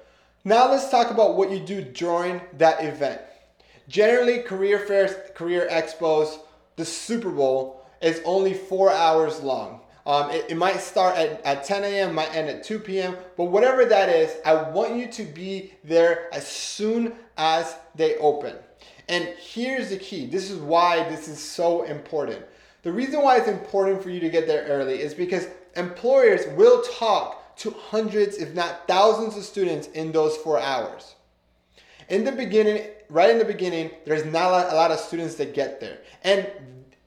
Now 0.45 0.71
let's 0.71 0.91
talk 0.91 1.11
about 1.11 1.37
what 1.37 1.51
you 1.51 1.59
do 1.59 1.83
during 1.83 2.41
that 2.59 2.83
event. 2.85 3.21
Generally, 3.89 4.45
career 4.45 4.79
fairs, 4.79 5.15
career 5.35 5.69
expos, 5.71 6.39
the 6.77 6.85
Super 6.85 7.31
Bowl 7.31 7.85
is 8.01 8.23
only 8.25 8.55
four 8.55 8.91
hours 8.91 9.43
long. 9.43 9.81
Um, 10.07 10.31
it, 10.31 10.47
it, 10.49 10.57
might 10.57 10.81
start 10.81 11.17
at, 11.17 11.45
at 11.45 11.65
10 11.65 11.85
a.m., 11.85 12.15
might 12.15 12.35
end 12.35 12.49
at 12.49 12.65
2 12.65 12.79
p.m., 12.79 13.17
but 13.37 13.45
whatever 13.45 13.85
that 13.85 14.09
is, 14.09 14.35
I 14.47 14.55
want 14.71 14.97
you 14.97 15.09
to 15.09 15.25
be 15.25 15.75
there 15.85 16.33
as 16.33 16.47
soon 16.47 17.13
as 17.37 17.77
they 17.95 18.17
open. 18.17 18.57
And 19.09 19.25
here's 19.39 19.91
the 19.91 19.97
key 19.97 20.27
this 20.27 20.51
is 20.51 20.59
why 20.59 21.09
this 21.09 21.29
is 21.29 21.39
so 21.39 21.83
important. 21.83 22.45
The 22.83 22.93
reason 22.93 23.23
why 23.23 23.37
it's 23.37 23.49
important 23.49 24.03
for 24.03 24.11
you 24.11 24.21
to 24.21 24.31
get 24.31 24.47
there 24.47 24.65
early 24.67 25.01
is 25.01 25.13
because 25.13 25.49
employers 25.77 26.47
will 26.57 26.83
talk 26.83 27.57
to 27.57 27.71
hundreds, 27.71 28.39
if 28.39 28.55
not 28.55 28.89
thousands, 28.89 29.37
of 29.37 29.45
students 29.45 29.89
in 29.89 30.13
those 30.13 30.37
four 30.39 30.59
hours. 30.59 31.15
In 32.09 32.25
the 32.25 32.33
beginning, 32.33 32.89
right 33.11 33.31
in 33.31 33.39
the 33.39 33.45
beginning, 33.45 33.91
there's 34.07 34.25
not 34.25 34.73
a 34.73 34.75
lot 34.75 34.91
of 34.91 34.99
students 34.99 35.35
that 35.37 35.55
get 35.55 35.79
there. 35.79 35.99
And 36.25 36.51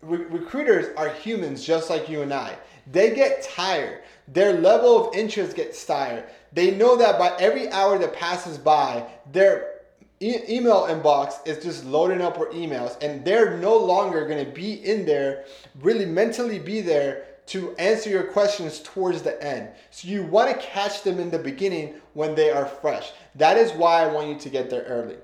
re- 0.01 0.25
recruiters 0.25 0.95
are 0.95 1.09
humans 1.09 1.65
just 1.65 1.89
like 1.89 2.07
you 2.07 2.21
and 2.21 2.33
I. 2.33 2.55
They 2.91 3.15
get 3.15 3.41
tired. 3.41 4.03
Their 4.27 4.53
level 4.53 5.07
of 5.07 5.15
interest 5.15 5.55
gets 5.55 5.83
tired. 5.85 6.25
They 6.53 6.71
know 6.71 6.95
that 6.97 7.17
by 7.17 7.35
every 7.39 7.69
hour 7.71 7.97
that 7.97 8.13
passes 8.13 8.57
by, 8.57 9.07
their 9.31 9.72
e- 10.19 10.43
email 10.49 10.87
inbox 10.87 11.45
is 11.47 11.63
just 11.63 11.85
loading 11.85 12.21
up 12.21 12.39
with 12.39 12.49
emails, 12.49 13.01
and 13.01 13.23
they're 13.23 13.57
no 13.57 13.77
longer 13.77 14.27
going 14.27 14.43
to 14.45 14.51
be 14.51 14.73
in 14.73 15.05
there, 15.05 15.45
really 15.81 16.05
mentally 16.05 16.59
be 16.59 16.81
there 16.81 17.25
to 17.45 17.75
answer 17.75 18.09
your 18.09 18.23
questions 18.23 18.79
towards 18.79 19.21
the 19.21 19.41
end. 19.43 19.69
So 19.91 20.07
you 20.07 20.23
want 20.23 20.49
to 20.49 20.65
catch 20.65 21.03
them 21.03 21.19
in 21.19 21.29
the 21.29 21.39
beginning 21.39 21.95
when 22.13 22.35
they 22.35 22.51
are 22.51 22.65
fresh. 22.65 23.11
That 23.35 23.57
is 23.57 23.71
why 23.73 24.03
I 24.03 24.07
want 24.07 24.29
you 24.29 24.39
to 24.39 24.49
get 24.49 24.69
there 24.69 24.83
early. 24.83 25.17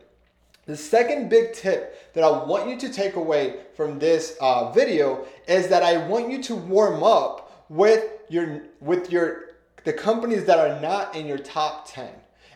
The 0.66 0.78
second 0.78 1.30
big 1.30 1.54
tip 1.54 2.14
that 2.14 2.24
I 2.24 2.30
want 2.44 2.70
you 2.70 2.78
to 2.78 2.94
take 2.94 3.16
away 3.16 3.62
from 3.76 3.98
this 3.98 4.38
uh, 4.40 4.72
video 4.72 5.26
is 5.48 5.68
that 5.70 5.82
I 5.82 6.06
want 6.08 6.30
you 6.30 6.44
to 6.44 6.56
warm 6.56 7.02
up 7.02 7.66
with 7.70 8.06
your 8.30 8.64
with 8.80 9.12
your 9.12 9.56
the 9.84 9.94
companies 9.94 10.46
that 10.46 10.60
are 10.60 10.80
not 10.80 11.16
in 11.16 11.26
your 11.26 11.38
top 11.38 11.90
10. 11.92 12.10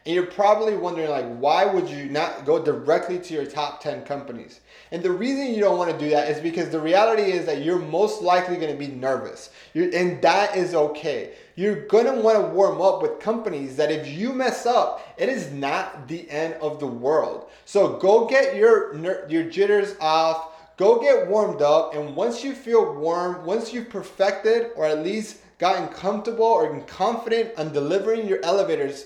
And 0.06 0.14
you're 0.14 0.26
probably 0.26 0.76
wondering 0.76 1.10
like 1.10 1.26
why 1.38 1.66
would 1.66 1.90
you 1.90 2.06
not 2.06 2.46
go 2.46 2.62
directly 2.62 3.20
to 3.20 3.34
your 3.34 3.46
top 3.46 3.82
10 3.82 4.04
companies? 4.04 4.60
And 4.92 5.02
the 5.02 5.12
reason 5.12 5.54
you 5.54 5.62
don't 5.62 5.78
want 5.78 5.92
to 5.92 5.98
do 5.98 6.12
that 6.12 6.30
is 6.30 6.42
because 6.42 6.70
the 6.70 6.80
reality 6.80 7.32
is 7.32 7.46
that 7.46 7.64
you're 7.64 7.80
most 7.80 8.22
likely 8.22 8.58
going 8.58 8.72
to 8.72 8.78
be 8.78 8.94
nervous. 8.94 9.50
You're, 9.74 9.96
and 9.96 10.22
that 10.22 10.58
is 10.58 10.76
okay. 10.76 11.34
You're 11.56 11.88
going 11.88 12.06
to 12.06 12.20
want 12.22 12.38
to 12.38 12.54
warm 12.54 12.82
up 12.82 13.02
with 13.02 13.20
companies 13.20 13.78
that 13.78 13.92
if 13.92 14.08
you 14.08 14.34
mess 14.34 14.66
up, 14.66 15.08
it 15.18 15.30
is 15.30 15.52
not 15.52 16.08
the 16.08 16.30
end 16.30 16.56
of 16.56 16.80
the 16.80 16.88
world. 16.88 17.50
So 17.66 17.98
go 17.98 18.28
get 18.28 18.56
your 18.56 18.96
your 19.30 19.44
jitters 19.44 19.96
off. 20.02 20.50
Go 20.76 21.00
get 21.00 21.28
warmed 21.28 21.62
up 21.62 21.94
and 21.94 22.16
once 22.16 22.44
you 22.44 22.54
feel 22.54 22.96
warm, 22.96 23.46
once 23.46 23.72
you've 23.72 23.90
perfected 23.90 24.72
or 24.76 24.86
at 24.86 25.04
least 25.04 25.38
gotten 25.60 25.88
comfortable 25.88 26.46
or 26.46 26.78
confident 26.82 27.52
on 27.58 27.72
delivering 27.72 28.28
your 28.28 28.44
elevators 28.44 29.06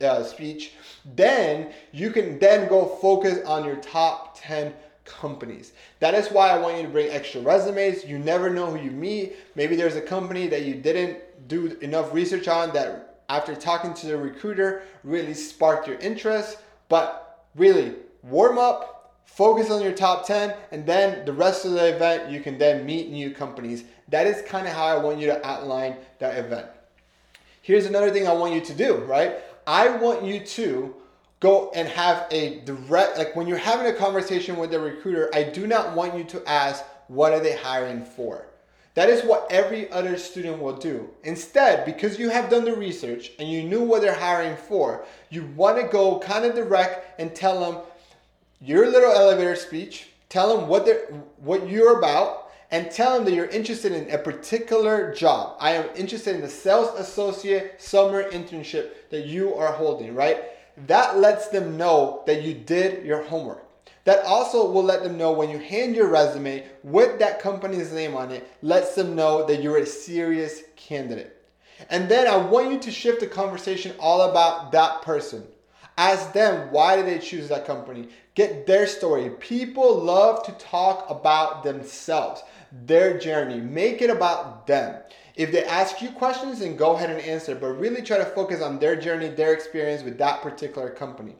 uh, 0.00 0.22
speech, 0.24 0.72
then 1.14 1.72
you 1.92 2.10
can 2.10 2.38
then 2.38 2.68
go 2.68 2.86
focus 2.86 3.38
on 3.46 3.64
your 3.64 3.76
top 3.76 4.38
10 4.40 4.72
companies. 5.04 5.72
That 5.98 6.14
is 6.14 6.28
why 6.28 6.50
I 6.50 6.58
want 6.58 6.76
you 6.76 6.82
to 6.84 6.88
bring 6.88 7.10
extra 7.10 7.40
resumes. 7.40 8.04
You 8.04 8.18
never 8.18 8.50
know 8.50 8.70
who 8.70 8.82
you 8.82 8.90
meet. 8.90 9.36
Maybe 9.54 9.76
there's 9.76 9.96
a 9.96 10.00
company 10.00 10.46
that 10.48 10.62
you 10.62 10.74
didn't 10.74 11.48
do 11.48 11.76
enough 11.80 12.12
research 12.12 12.48
on 12.48 12.72
that 12.74 13.22
after 13.28 13.54
talking 13.54 13.94
to 13.94 14.06
the 14.06 14.16
recruiter 14.16 14.82
really 15.04 15.34
sparked 15.34 15.86
your 15.86 15.98
interest. 15.98 16.58
But 16.88 17.46
really, 17.54 17.94
warm 18.22 18.58
up, 18.58 19.20
focus 19.24 19.70
on 19.70 19.82
your 19.82 19.92
top 19.92 20.26
10, 20.26 20.54
and 20.72 20.84
then 20.84 21.24
the 21.24 21.32
rest 21.32 21.64
of 21.64 21.72
the 21.72 21.94
event, 21.94 22.30
you 22.30 22.40
can 22.40 22.58
then 22.58 22.84
meet 22.84 23.10
new 23.10 23.30
companies. 23.30 23.84
That 24.08 24.26
is 24.26 24.42
kind 24.42 24.66
of 24.66 24.72
how 24.72 24.86
I 24.86 24.96
want 24.96 25.18
you 25.18 25.26
to 25.26 25.46
outline 25.46 25.96
that 26.18 26.36
event. 26.36 26.66
Here's 27.62 27.86
another 27.86 28.10
thing 28.10 28.26
I 28.26 28.32
want 28.32 28.54
you 28.54 28.60
to 28.62 28.74
do, 28.74 28.96
right? 29.04 29.38
I 29.70 29.88
want 29.88 30.24
you 30.24 30.40
to 30.40 30.96
go 31.38 31.70
and 31.76 31.86
have 31.86 32.26
a 32.32 32.58
direct, 32.64 33.16
like 33.16 33.36
when 33.36 33.46
you're 33.46 33.56
having 33.56 33.86
a 33.86 33.96
conversation 33.96 34.56
with 34.56 34.74
a 34.74 34.80
recruiter, 34.80 35.30
I 35.32 35.44
do 35.44 35.64
not 35.68 35.94
want 35.94 36.18
you 36.18 36.24
to 36.24 36.42
ask, 36.44 36.82
what 37.06 37.32
are 37.32 37.38
they 37.38 37.54
hiring 37.54 38.04
for? 38.04 38.46
That 38.94 39.08
is 39.08 39.22
what 39.22 39.46
every 39.48 39.88
other 39.92 40.18
student 40.18 40.60
will 40.60 40.76
do. 40.76 41.08
Instead, 41.22 41.84
because 41.84 42.18
you 42.18 42.30
have 42.30 42.50
done 42.50 42.64
the 42.64 42.74
research 42.74 43.30
and 43.38 43.48
you 43.48 43.62
knew 43.62 43.80
what 43.80 44.02
they're 44.02 44.12
hiring 44.12 44.56
for, 44.56 45.04
you 45.28 45.46
want 45.54 45.80
to 45.80 45.86
go 45.86 46.18
kind 46.18 46.44
of 46.44 46.56
direct 46.56 47.20
and 47.20 47.32
tell 47.32 47.60
them 47.60 47.80
your 48.60 48.90
little 48.90 49.12
elevator 49.12 49.54
speech, 49.54 50.08
tell 50.28 50.56
them 50.56 50.66
what 50.66 50.84
they're 50.84 51.06
what 51.36 51.70
you're 51.70 51.96
about, 52.00 52.49
and 52.70 52.90
tell 52.90 53.16
them 53.16 53.24
that 53.24 53.34
you're 53.34 53.46
interested 53.46 53.92
in 53.92 54.10
a 54.10 54.18
particular 54.18 55.12
job. 55.14 55.56
I 55.58 55.72
am 55.72 55.88
interested 55.96 56.36
in 56.36 56.40
the 56.40 56.48
sales 56.48 56.98
associate 56.98 57.80
summer 57.82 58.30
internship 58.30 58.90
that 59.10 59.26
you 59.26 59.54
are 59.54 59.72
holding, 59.72 60.14
right? 60.14 60.44
That 60.86 61.18
lets 61.18 61.48
them 61.48 61.76
know 61.76 62.22
that 62.26 62.42
you 62.42 62.54
did 62.54 63.04
your 63.04 63.22
homework. 63.24 63.66
That 64.04 64.24
also 64.24 64.70
will 64.70 64.84
let 64.84 65.02
them 65.02 65.18
know 65.18 65.32
when 65.32 65.50
you 65.50 65.58
hand 65.58 65.94
your 65.94 66.08
resume 66.08 66.66
with 66.82 67.18
that 67.18 67.40
company's 67.40 67.92
name 67.92 68.16
on 68.16 68.30
it, 68.30 68.48
lets 68.62 68.94
them 68.94 69.14
know 69.14 69.46
that 69.46 69.62
you're 69.62 69.78
a 69.78 69.86
serious 69.86 70.62
candidate. 70.76 71.36
And 71.88 72.08
then 72.08 72.26
I 72.26 72.36
want 72.36 72.70
you 72.70 72.78
to 72.78 72.90
shift 72.90 73.20
the 73.20 73.26
conversation 73.26 73.94
all 73.98 74.30
about 74.30 74.72
that 74.72 75.02
person. 75.02 75.44
Ask 75.96 76.32
them 76.32 76.72
why 76.72 76.96
did 76.96 77.06
they 77.06 77.18
choose 77.18 77.48
that 77.48 77.66
company? 77.66 78.08
Get 78.34 78.66
their 78.66 78.86
story. 78.86 79.28
People 79.38 79.98
love 79.98 80.42
to 80.44 80.52
talk 80.52 81.08
about 81.10 81.62
themselves, 81.62 82.42
their 82.72 83.18
journey. 83.18 83.60
Make 83.60 84.02
it 84.02 84.10
about 84.10 84.66
them. 84.66 85.02
If 85.36 85.52
they 85.52 85.64
ask 85.64 86.02
you 86.02 86.10
questions, 86.10 86.58
then 86.58 86.76
go 86.76 86.94
ahead 86.94 87.10
and 87.10 87.20
answer, 87.20 87.54
but 87.54 87.78
really 87.78 88.02
try 88.02 88.18
to 88.18 88.24
focus 88.24 88.62
on 88.62 88.78
their 88.78 88.96
journey, 88.96 89.28
their 89.28 89.54
experience 89.54 90.02
with 90.02 90.18
that 90.18 90.42
particular 90.42 90.90
company. 90.90 91.36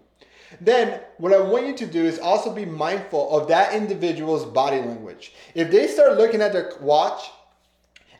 Then, 0.60 1.00
what 1.18 1.32
I 1.32 1.40
want 1.40 1.66
you 1.66 1.76
to 1.76 1.86
do 1.86 2.04
is 2.04 2.18
also 2.18 2.52
be 2.52 2.64
mindful 2.64 3.30
of 3.30 3.48
that 3.48 3.74
individual's 3.74 4.44
body 4.44 4.78
language. 4.78 5.32
If 5.54 5.70
they 5.70 5.86
start 5.86 6.18
looking 6.18 6.40
at 6.40 6.52
their 6.52 6.72
watch 6.80 7.30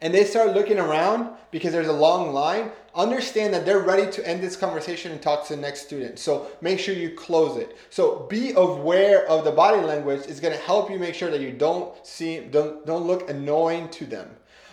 and 0.01 0.15
they 0.15 0.25
start 0.25 0.55
looking 0.55 0.79
around 0.79 1.31
because 1.51 1.73
there's 1.73 1.89
a 1.89 1.93
long 1.93 2.33
line, 2.33 2.71
understand 2.95 3.53
that 3.53 3.67
they're 3.67 3.81
ready 3.81 4.11
to 4.11 4.27
end 4.27 4.43
this 4.43 4.57
conversation 4.57 5.13
and 5.13 5.21
talk 5.21 5.47
to 5.47 5.55
the 5.55 5.61
next 5.61 5.83
student. 5.83 6.19
So 6.19 6.51
make 6.61 6.79
sure 6.79 6.95
you 6.95 7.11
close 7.11 7.57
it. 7.57 7.77
So 7.91 8.27
be 8.31 8.53
aware 8.53 9.27
of 9.29 9.45
the 9.45 9.53
body 9.53 9.81
language 9.81 10.27
going 10.41 10.55
to 10.55 10.61
help 10.61 10.91
you 10.91 10.99
make 10.99 11.15
sure 11.15 11.31
that 11.31 11.41
you 11.41 11.53
don't 11.53 11.95
seem 12.07 12.51
don't 12.51 12.87
don't 12.87 13.07
look 13.07 13.29
annoying 13.29 13.89
to 13.91 14.07
them. 14.07 14.29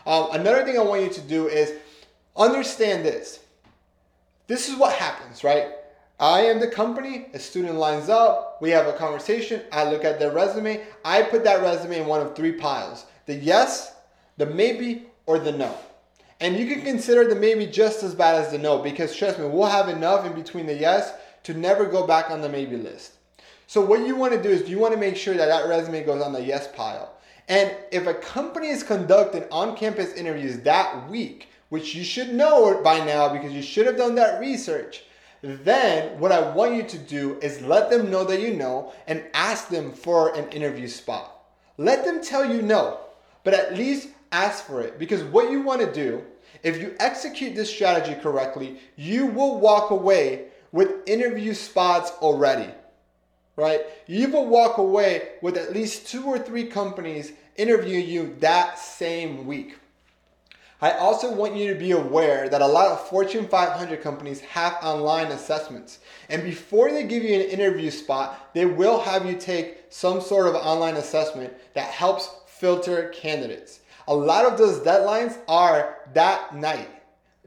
Um, 0.05 0.29
another 0.31 0.63
thing 0.63 0.77
I 0.77 0.83
want 0.83 1.03
you 1.03 1.09
to 1.09 1.21
do 1.21 1.47
is 1.47 1.73
understand 2.35 3.05
this. 3.05 3.39
This 4.47 4.69
is 4.69 4.77
what 4.77 4.93
happens, 4.93 5.43
right? 5.43 5.67
I 6.19 6.41
am 6.41 6.59
the 6.59 6.69
company, 6.69 7.27
a 7.33 7.39
student 7.39 7.75
lines 7.75 8.09
up, 8.09 8.57
we 8.61 8.71
have 8.71 8.87
a 8.87 8.93
conversation, 8.93 9.61
I 9.71 9.83
look 9.89 10.03
at 10.03 10.17
their 10.17 10.31
resume, 10.31 10.83
I 11.05 11.21
put 11.21 11.43
that 11.43 11.61
resume 11.61 11.99
in 11.99 12.07
one 12.07 12.21
of 12.21 12.35
three 12.35 12.53
piles 12.53 13.05
the 13.27 13.35
yes, 13.35 13.93
the 14.37 14.45
maybe, 14.45 15.05
or 15.27 15.37
the 15.37 15.51
no. 15.51 15.77
And 16.39 16.57
you 16.57 16.65
can 16.67 16.81
consider 16.83 17.27
the 17.27 17.35
maybe 17.35 17.67
just 17.67 18.01
as 18.01 18.15
bad 18.15 18.35
as 18.35 18.51
the 18.51 18.57
no 18.57 18.79
because 18.79 19.15
trust 19.15 19.37
me, 19.37 19.45
we'll 19.45 19.67
have 19.67 19.89
enough 19.89 20.25
in 20.25 20.33
between 20.33 20.65
the 20.65 20.73
yes 20.73 21.13
to 21.43 21.53
never 21.53 21.85
go 21.85 22.07
back 22.07 22.31
on 22.31 22.41
the 22.41 22.49
maybe 22.49 22.77
list. 22.77 23.13
So, 23.67 23.81
what 23.81 24.07
you 24.07 24.15
want 24.15 24.33
to 24.33 24.41
do 24.41 24.49
is 24.49 24.69
you 24.69 24.79
want 24.79 24.93
to 24.93 24.99
make 24.99 25.17
sure 25.17 25.35
that 25.35 25.47
that 25.47 25.67
resume 25.67 26.03
goes 26.03 26.21
on 26.21 26.33
the 26.33 26.41
yes 26.41 26.67
pile. 26.75 27.13
And 27.49 27.73
if 27.91 28.07
a 28.07 28.13
company 28.13 28.69
is 28.69 28.83
conducting 28.83 29.45
on 29.51 29.75
campus 29.75 30.13
interviews 30.13 30.59
that 30.59 31.09
week, 31.09 31.49
which 31.69 31.95
you 31.95 32.03
should 32.03 32.33
know 32.33 32.81
by 32.81 33.03
now 33.05 33.31
because 33.31 33.53
you 33.53 33.61
should 33.61 33.85
have 33.85 33.97
done 33.97 34.15
that 34.15 34.39
research, 34.39 35.03
then 35.41 36.19
what 36.19 36.31
I 36.31 36.49
want 36.51 36.75
you 36.75 36.83
to 36.83 36.97
do 36.97 37.37
is 37.41 37.61
let 37.61 37.89
them 37.89 38.09
know 38.09 38.23
that 38.25 38.41
you 38.41 38.53
know 38.53 38.93
and 39.05 39.23
ask 39.33 39.69
them 39.69 39.91
for 39.91 40.35
an 40.35 40.49
interview 40.49 40.87
spot. 40.87 41.33
Let 41.77 42.05
them 42.05 42.23
tell 42.23 42.45
you 42.45 42.61
no, 42.61 42.99
but 43.43 43.53
at 43.53 43.77
least 43.77 44.09
ask 44.31 44.65
for 44.65 44.81
it 44.81 44.99
because 44.99 45.23
what 45.23 45.51
you 45.51 45.61
want 45.61 45.81
to 45.81 45.91
do, 45.91 46.23
if 46.63 46.79
you 46.79 46.95
execute 46.99 47.55
this 47.55 47.73
strategy 47.73 48.19
correctly, 48.19 48.79
you 48.95 49.27
will 49.27 49.59
walk 49.59 49.91
away 49.91 50.47
with 50.71 51.07
interview 51.07 51.53
spots 51.53 52.11
already. 52.21 52.71
Right? 53.55 53.81
You 54.05 54.29
will 54.29 54.45
walk 54.45 54.77
away 54.77 55.29
with 55.41 55.57
at 55.57 55.73
least 55.73 56.07
two 56.07 56.25
or 56.25 56.37
three 56.37 56.65
companies 56.65 57.33
interviewing 57.55 58.07
you 58.07 58.35
that 58.39 58.77
same 58.77 59.47
week. 59.47 59.77
I 60.79 60.91
also 60.91 61.33
want 61.33 61.55
you 61.55 61.73
to 61.73 61.79
be 61.79 61.91
aware 61.91 62.49
that 62.49 62.61
a 62.61 62.67
lot 62.67 62.91
of 62.91 63.07
Fortune 63.07 63.47
500 63.47 63.99
companies 64.03 64.41
have 64.41 64.77
online 64.83 65.27
assessments. 65.27 65.99
And 66.29 66.43
before 66.43 66.91
they 66.91 67.03
give 67.03 67.23
you 67.23 67.33
an 67.33 67.49
interview 67.49 67.89
spot, 67.89 68.53
they 68.53 68.65
will 68.65 68.99
have 68.99 69.25
you 69.25 69.35
take 69.35 69.85
some 69.89 70.21
sort 70.21 70.45
of 70.45 70.53
online 70.53 70.97
assessment 70.97 71.51
that 71.73 71.89
helps 71.89 72.29
filter 72.45 73.09
candidates. 73.09 73.79
A 74.07 74.15
lot 74.15 74.45
of 74.45 74.57
those 74.57 74.79
deadlines 74.79 75.37
are 75.47 75.97
that 76.13 76.55
night, 76.55 76.89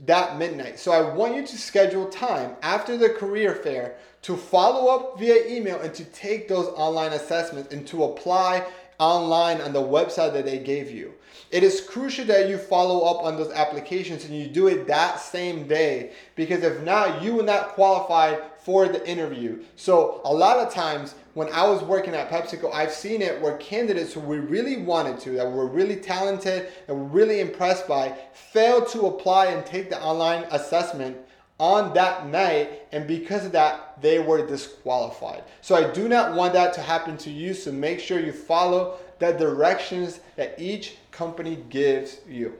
that 0.04 0.38
midnight. 0.38 0.78
So 0.78 0.92
I 0.92 1.14
want 1.14 1.34
you 1.34 1.46
to 1.46 1.58
schedule 1.58 2.08
time 2.08 2.56
after 2.62 2.96
the 2.96 3.08
career 3.08 3.54
fair 3.54 3.96
to 4.22 4.36
follow 4.36 4.94
up 4.94 5.18
via 5.18 5.46
email 5.46 5.80
and 5.80 5.94
to 5.94 6.04
take 6.04 6.48
those 6.48 6.68
online 6.68 7.12
assessments 7.12 7.72
and 7.72 7.86
to 7.86 8.04
apply 8.04 8.66
online 8.98 9.60
on 9.62 9.72
the 9.72 9.80
website 9.80 10.34
that 10.34 10.44
they 10.44 10.58
gave 10.58 10.90
you. 10.90 11.14
It 11.50 11.64
is 11.64 11.80
crucial 11.80 12.26
that 12.26 12.48
you 12.48 12.58
follow 12.58 13.04
up 13.06 13.24
on 13.24 13.36
those 13.36 13.50
applications 13.50 14.24
and 14.24 14.38
you 14.38 14.46
do 14.46 14.68
it 14.68 14.86
that 14.86 15.18
same 15.18 15.66
day 15.66 16.12
because 16.36 16.62
if 16.62 16.80
not, 16.82 17.22
you 17.22 17.34
will 17.34 17.44
not 17.44 17.70
qualify 17.70 18.36
for 18.62 18.86
the 18.86 19.04
interview. 19.08 19.60
So 19.74 20.20
a 20.24 20.32
lot 20.32 20.58
of 20.58 20.72
times 20.72 21.16
when 21.34 21.48
I 21.52 21.66
was 21.66 21.82
working 21.82 22.14
at 22.14 22.30
PepsiCo, 22.30 22.72
I've 22.72 22.92
seen 22.92 23.20
it 23.20 23.40
where 23.40 23.56
candidates 23.56 24.12
who 24.12 24.20
we 24.20 24.38
really 24.38 24.76
wanted 24.76 25.18
to, 25.20 25.32
that 25.32 25.50
were 25.50 25.66
really 25.66 25.96
talented 25.96 26.68
and 26.86 27.12
really 27.12 27.40
impressed 27.40 27.88
by, 27.88 28.16
failed 28.32 28.86
to 28.88 29.06
apply 29.06 29.46
and 29.46 29.66
take 29.66 29.90
the 29.90 30.00
online 30.00 30.44
assessment 30.52 31.16
on 31.58 31.92
that 31.92 32.26
night, 32.26 32.86
and 32.90 33.06
because 33.06 33.44
of 33.44 33.52
that, 33.52 34.00
they 34.00 34.18
were 34.18 34.46
disqualified. 34.46 35.44
So 35.60 35.74
I 35.74 35.92
do 35.92 36.08
not 36.08 36.34
want 36.34 36.54
that 36.54 36.72
to 36.74 36.80
happen 36.80 37.18
to 37.18 37.30
you. 37.30 37.52
So 37.52 37.70
make 37.70 38.00
sure 38.00 38.18
you 38.18 38.32
follow 38.32 38.96
the 39.18 39.32
directions 39.32 40.20
that 40.36 40.58
each 40.58 40.96
company 41.20 41.58
gives 41.68 42.16
you. 42.26 42.54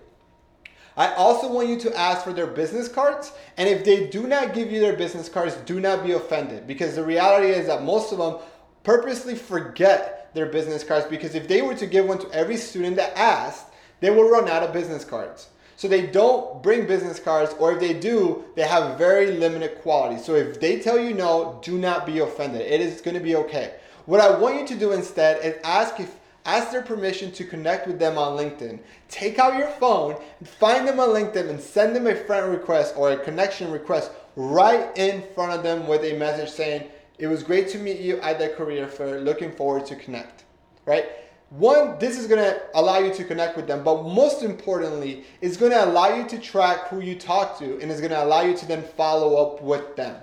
I 0.95 1.15
also 1.15 1.51
want 1.51 1.71
you 1.71 1.81
to 1.81 1.99
ask 1.99 2.23
for 2.23 2.35
their 2.35 2.47
business 2.47 2.89
cards. 2.89 3.33
And 3.57 3.67
if 3.67 3.87
they 3.87 4.09
do 4.09 4.27
not 4.27 4.53
give 4.53 4.71
you 4.71 4.81
their 4.81 4.97
business 4.97 5.31
cards, 5.31 5.55
do 5.65 5.81
not 5.81 6.05
be 6.05 6.13
offended 6.13 6.67
because 6.67 6.95
the 6.95 7.03
reality 7.03 7.49
is 7.49 7.69
that 7.69 7.85
most 7.85 8.13
of 8.13 8.19
them 8.19 8.37
purposely 8.83 9.35
forget 9.35 10.31
their 10.35 10.45
business 10.45 10.85
cards 10.85 11.07
because 11.07 11.35
if 11.35 11.49
they 11.49 11.63
were 11.63 11.75
to 11.75 11.87
give 11.87 12.07
one 12.07 12.19
to 12.19 12.31
every 12.33 12.59
student 12.59 12.97
that 12.97 13.17
asked, 13.17 13.69
they 14.01 14.11
will 14.11 14.29
run 14.29 14.47
out 14.47 14.63
of 14.63 14.75
business 14.75 15.07
cards. 15.07 15.49
So 15.77 15.89
they 15.89 16.07
don't 16.07 16.63
bring 16.63 16.87
business 16.87 17.19
cards, 17.19 17.55
or 17.59 17.73
if 17.73 17.81
they 17.81 17.95
do, 17.95 18.45
they 18.55 18.69
have 18.69 18.99
very 18.99 19.39
limited 19.39 19.77
quality. 19.81 20.23
So 20.23 20.35
if 20.35 20.61
they 20.61 20.81
tell 20.81 21.01
you 21.01 21.15
no, 21.15 21.59
do 21.65 21.79
not 21.79 22.05
be 22.05 22.19
offended. 22.19 22.61
It 22.61 22.83
is 22.83 23.01
going 23.01 23.17
to 23.17 23.23
be 23.23 23.37
okay. 23.37 23.77
What 24.05 24.21
I 24.21 24.39
want 24.39 24.61
you 24.61 24.67
to 24.67 24.77
do 24.77 24.93
instead 24.93 25.43
is 25.43 25.55
ask 25.65 25.99
if 25.99 26.20
ask 26.57 26.73
their 26.73 26.83
permission 26.83 27.33
to 27.33 27.45
connect 27.45 27.87
with 27.87 27.99
them 27.99 28.19
on 28.19 28.37
LinkedIn. 28.37 28.79
Take 29.09 29.39
out 29.39 29.59
your 29.59 29.69
phone, 29.69 30.17
find 30.45 30.87
them 30.87 31.01
on 31.01 31.11
LinkedIn, 31.11 31.49
and 31.49 31.61
send 31.61 31.95
them 31.95 32.07
a 32.07 32.15
friend 32.15 32.51
request 32.51 32.95
or 32.97 33.13
a 33.13 33.19
connection 33.19 33.71
request 33.71 34.11
right 34.37 34.91
in 34.97 35.23
front 35.35 35.53
of 35.53 35.63
them 35.63 35.87
with 35.87 36.03
a 36.05 36.17
message 36.17 36.51
saying, 36.51 36.89
"It 37.19 37.27
was 37.27 37.43
great 37.43 37.69
to 37.69 37.79
meet 37.79 38.01
you 38.01 38.21
at 38.21 38.39
the 38.39 38.49
career 38.49 38.87
fair. 38.87 39.21
Looking 39.21 39.53
forward 39.53 39.87
to 39.87 39.97
connect." 39.97 40.45
Right? 40.87 41.07
one, 41.51 41.99
this 41.99 42.17
is 42.17 42.27
going 42.29 42.43
to 42.43 42.61
allow 42.75 42.99
you 42.99 43.13
to 43.13 43.25
connect 43.25 43.57
with 43.57 43.67
them, 43.67 43.83
but 43.83 44.05
most 44.05 44.43
importantly, 44.43 45.25
it's 45.41 45.57
going 45.57 45.73
to 45.73 45.85
allow 45.85 46.15
you 46.15 46.27
to 46.29 46.39
track 46.39 46.89
who 46.89 47.01
you 47.01 47.17
talk 47.17 47.59
to 47.59 47.81
and 47.81 47.91
it's 47.91 48.01
going 48.01 48.13
to 48.13 48.23
allow 48.23 48.43
you 48.43 48.57
to 48.57 48.67
then 48.67 48.83
follow 48.83 49.37
up 49.37 49.61
with 49.61 49.97
them. 49.97 50.17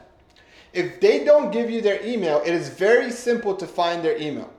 If 0.71 1.01
they 1.01 1.25
don't 1.25 1.51
give 1.51 1.69
you 1.69 1.81
their 1.81 2.03
email, 2.05 2.41
it 2.45 2.53
is 2.53 2.69
very 2.69 3.11
simple 3.11 3.55
to 3.55 3.67
find 3.67 4.03
their 4.03 4.17
email. 4.17 4.49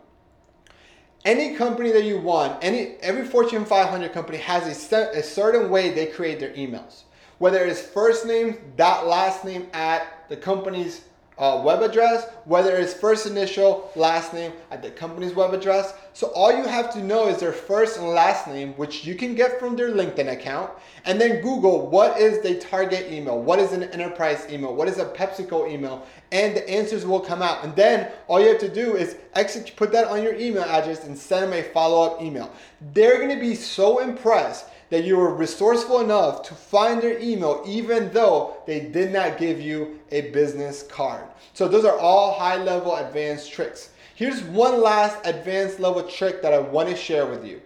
Any 1.29 1.57
company 1.57 1.93
that 1.93 2.05
you 2.05 2.19
want, 2.19 2.57
any 2.64 2.95
every 3.03 3.23
Fortune 3.23 3.67
500 3.67 4.14
company 4.14 4.38
has 4.38 4.91
a, 4.93 4.97
a 5.14 5.23
certain 5.23 5.69
way 5.69 5.91
they 5.91 6.07
create 6.07 6.41
their 6.41 6.55
emails. 6.55 7.03
Whether 7.37 7.67
it's 7.67 7.83
first 7.83 8.25
name, 8.25 8.57
dot 8.79 9.07
last 9.07 9.45
name 9.45 9.67
at 9.75 10.25
the 10.31 10.38
company's 10.38 11.03
uh, 11.38 11.62
web 11.64 11.83
address, 11.83 12.27
whether 12.44 12.77
it's 12.77 12.92
first 12.92 13.27
initial, 13.27 13.90
last 13.94 14.35
name 14.35 14.53
at 14.70 14.83
the 14.83 14.90
company's 14.90 15.35
web 15.35 15.55
address. 15.55 15.94
So 16.12 16.29
all 16.29 16.51
you 16.51 16.64
have 16.64 16.92
to 16.94 17.03
know 17.03 17.29
is 17.29 17.38
their 17.38 17.53
first 17.53 17.98
and 17.98 18.09
last 18.09 18.48
name, 18.48 18.72
which 18.74 19.05
you 19.05 19.14
can 19.14 19.37
get 19.37 19.61
from 19.61 19.77
their 19.77 19.90
LinkedIn 19.90 20.33
account, 20.33 20.70
and 21.05 21.20
then 21.20 21.40
Google 21.40 21.87
what 21.87 22.18
is 22.18 22.42
the 22.42 22.57
target 22.57 23.12
email, 23.12 23.40
what 23.40 23.61
is 23.61 23.72
an 23.72 23.85
enterprise 23.85 24.46
email, 24.51 24.74
what 24.74 24.88
is 24.88 24.98
a 24.98 25.07
PepsiCo 25.07 25.70
email, 25.70 26.05
and 26.33 26.57
the 26.57 26.68
answers 26.68 27.07
will 27.07 27.20
come 27.20 27.40
out. 27.40 27.62
And 27.62 27.74
then 27.77 28.11
all 28.27 28.40
you 28.40 28.48
have 28.48 28.59
to 28.59 28.68
do 28.68 28.96
is 28.96 29.16
execute, 29.35 29.77
put 29.77 29.92
that 29.92 30.09
on 30.09 30.22
your 30.22 30.35
email 30.35 30.64
address 30.64 31.05
and 31.05 31.16
send 31.16 31.44
them 31.44 31.53
a 31.53 31.62
follow-up 31.62 32.20
email. 32.20 32.53
They're 32.92 33.20
gonna 33.20 33.40
be 33.40 33.55
so 33.55 34.01
impressed 34.01 34.66
that 34.90 35.05
you 35.05 35.16
were 35.16 35.35
resourceful 35.35 36.01
enough 36.01 36.42
to 36.42 36.55
find 36.55 37.03
their 37.03 37.18
email 37.18 37.62
even 37.66 38.11
though 38.12 38.57
they 38.66 38.81
did 38.81 39.12
not 39.12 39.38
give 39.38 39.61
you 39.61 40.01
a 40.11 40.31
business 40.31 40.83
card. 40.83 41.24
So 41.55 41.68
those 41.68 41.85
are 41.85 41.98
all 41.98 42.35
high 42.35 42.57
level 42.57 42.96
advanced 42.96 43.53
tricks. 43.53 43.90
Here's 44.14 44.42
one 44.42 44.83
last 44.83 45.18
advanced 45.24 45.79
level 45.79 46.03
trick 46.03 46.42
that 46.42 46.53
I 46.53 46.59
want 46.59 46.88
to 46.88 46.96
share 46.96 47.27
with 47.27 47.44
you. 47.44 47.61